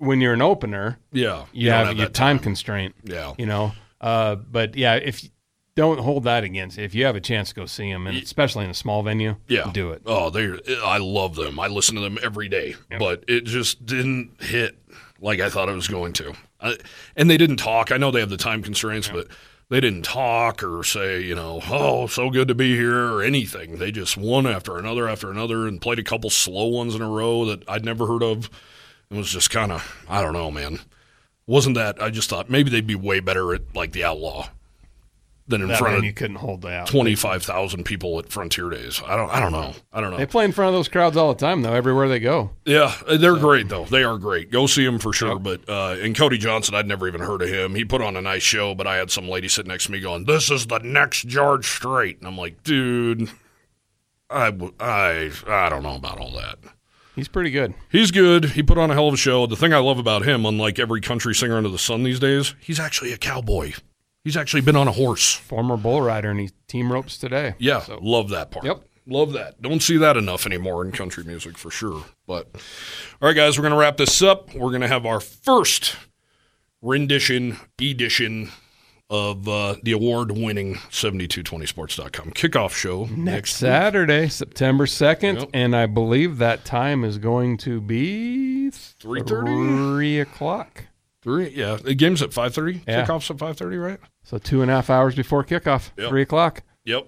[0.00, 2.94] When you're an opener, yeah, you, don't have, your that time constraint.
[3.02, 3.34] Yeah.
[3.36, 3.72] you know.
[4.00, 5.30] Uh, but yeah, if you
[5.78, 8.64] don't hold that against, if you have a chance to go see them, and especially
[8.64, 10.02] in a small venue, Yeah, do it.
[10.06, 11.60] Oh, they I love them.
[11.60, 14.76] I listen to them every day, but it just didn't hit
[15.20, 16.34] like I thought it was going to.
[16.60, 16.78] I,
[17.14, 17.92] and they didn't talk.
[17.92, 19.28] I know they have the time constraints, but
[19.68, 23.78] they didn't talk or say, you know, oh, so good to be here or anything.
[23.78, 27.08] They just one after another after another and played a couple slow ones in a
[27.08, 28.50] row that I'd never heard of.
[29.12, 30.80] It was just kind of I don't know, man.
[31.46, 34.48] Wasn't that I just thought maybe they'd be way better at like the Outlaw
[35.48, 36.86] than in That front of you couldn't hold that.
[36.86, 39.02] twenty five thousand people at Frontier Days.
[39.04, 39.72] I don't I don't know.
[39.92, 40.16] I don't know.
[40.18, 41.72] They play in front of those crowds all the time, though.
[41.72, 43.84] Everywhere they go, Yeah, they're great though.
[43.86, 44.50] They are great.
[44.50, 45.38] Go see them for sure.
[45.38, 47.74] But uh, and Cody Johnson, I'd never even heard of him.
[47.74, 50.00] He put on a nice show, but I had some lady sitting next to me
[50.00, 53.30] going, "This is the next George Strait," and I'm like, dude,
[54.30, 56.58] I I I don't know about all that.
[57.16, 57.74] he's pretty good.
[57.90, 58.44] He's good.
[58.50, 59.46] He put on a hell of a show.
[59.46, 62.54] The thing I love about him, unlike every country singer under the sun these days,
[62.60, 63.72] he's actually a cowboy.
[64.28, 65.32] He's actually been on a horse.
[65.34, 67.54] Former bull rider, and he team ropes today.
[67.58, 68.66] Yeah, So- love that part.
[68.66, 68.84] Yep.
[69.06, 69.62] Love that.
[69.62, 72.04] Don't see that enough anymore in country music for sure.
[72.26, 72.48] But
[73.22, 74.54] all right, guys, we're going to wrap this up.
[74.54, 75.96] We're going to have our first
[76.82, 78.50] rendition, edition
[79.08, 85.50] of uh, the award winning 7220sports.com kickoff show Next Saturday, September second, Yep.
[85.54, 89.94] and I believe that time is going to be 3:30?
[89.96, 90.84] three o'clock.
[91.28, 91.76] Three, yeah.
[91.76, 92.84] The game's at 5.30.
[92.88, 93.04] Yeah.
[93.04, 94.00] Kickoff's at 5.30, right?
[94.24, 96.08] So two and a half hours before kickoff, Yep.
[96.08, 96.62] three o'clock.
[96.86, 97.06] Yep.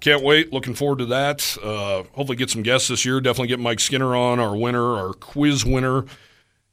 [0.00, 0.52] Can't wait.
[0.52, 1.56] Looking forward to that.
[1.62, 3.20] Uh, hopefully, get some guests this year.
[3.20, 6.06] Definitely get Mike Skinner on, our winner, our quiz winner.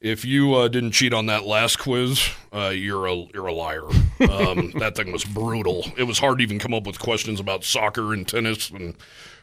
[0.01, 3.83] If you uh, didn't cheat on that last quiz, uh, you're a you're a liar.
[4.27, 5.85] Um, that thing was brutal.
[5.95, 8.95] It was hard to even come up with questions about soccer and tennis and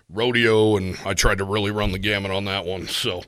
[0.08, 2.86] rodeo, and I tried to really run the gamut on that one.
[2.88, 3.22] So,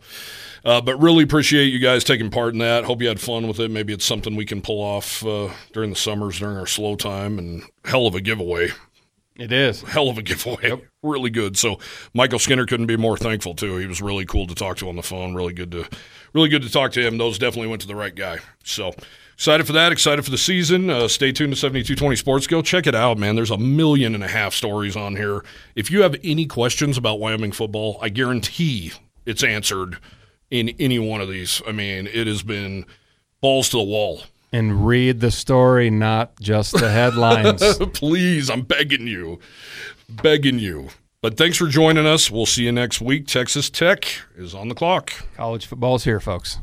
[0.64, 2.84] uh, but really appreciate you guys taking part in that.
[2.84, 3.70] Hope you had fun with it.
[3.70, 7.38] Maybe it's something we can pull off uh, during the summers during our slow time,
[7.38, 8.70] and hell of a giveaway.
[9.38, 9.82] It is.
[9.82, 10.68] Hell of a giveaway.
[10.68, 10.82] Yep.
[11.00, 11.56] Really good.
[11.56, 11.78] So
[12.12, 13.76] Michael Skinner couldn't be more thankful too.
[13.76, 15.36] He was really cool to talk to on the phone.
[15.36, 15.86] Really good to
[16.32, 17.18] really good to talk to him.
[17.18, 18.38] Those definitely went to the right guy.
[18.64, 18.94] So
[19.38, 19.92] excited for that.
[19.92, 20.90] Excited for the season.
[20.90, 22.48] Uh, stay tuned to 7220 Sports.
[22.48, 23.36] Go check it out, man.
[23.36, 25.44] There's a million and a half stories on here.
[25.76, 28.92] If you have any questions about Wyoming football, I guarantee
[29.26, 29.98] it's answered
[30.50, 31.62] in any one of these.
[31.68, 32.84] I mean, it has been
[33.40, 34.22] balls to the wall
[34.52, 37.62] and read the story, not just the headlines.
[37.92, 39.38] Please, I'm begging you.
[40.08, 40.88] Begging you.
[41.20, 42.28] But thanks for joining us.
[42.28, 43.28] We'll see you next week.
[43.28, 44.04] Texas Tech
[44.36, 45.12] is on the clock.
[45.36, 46.58] College football's here, folks.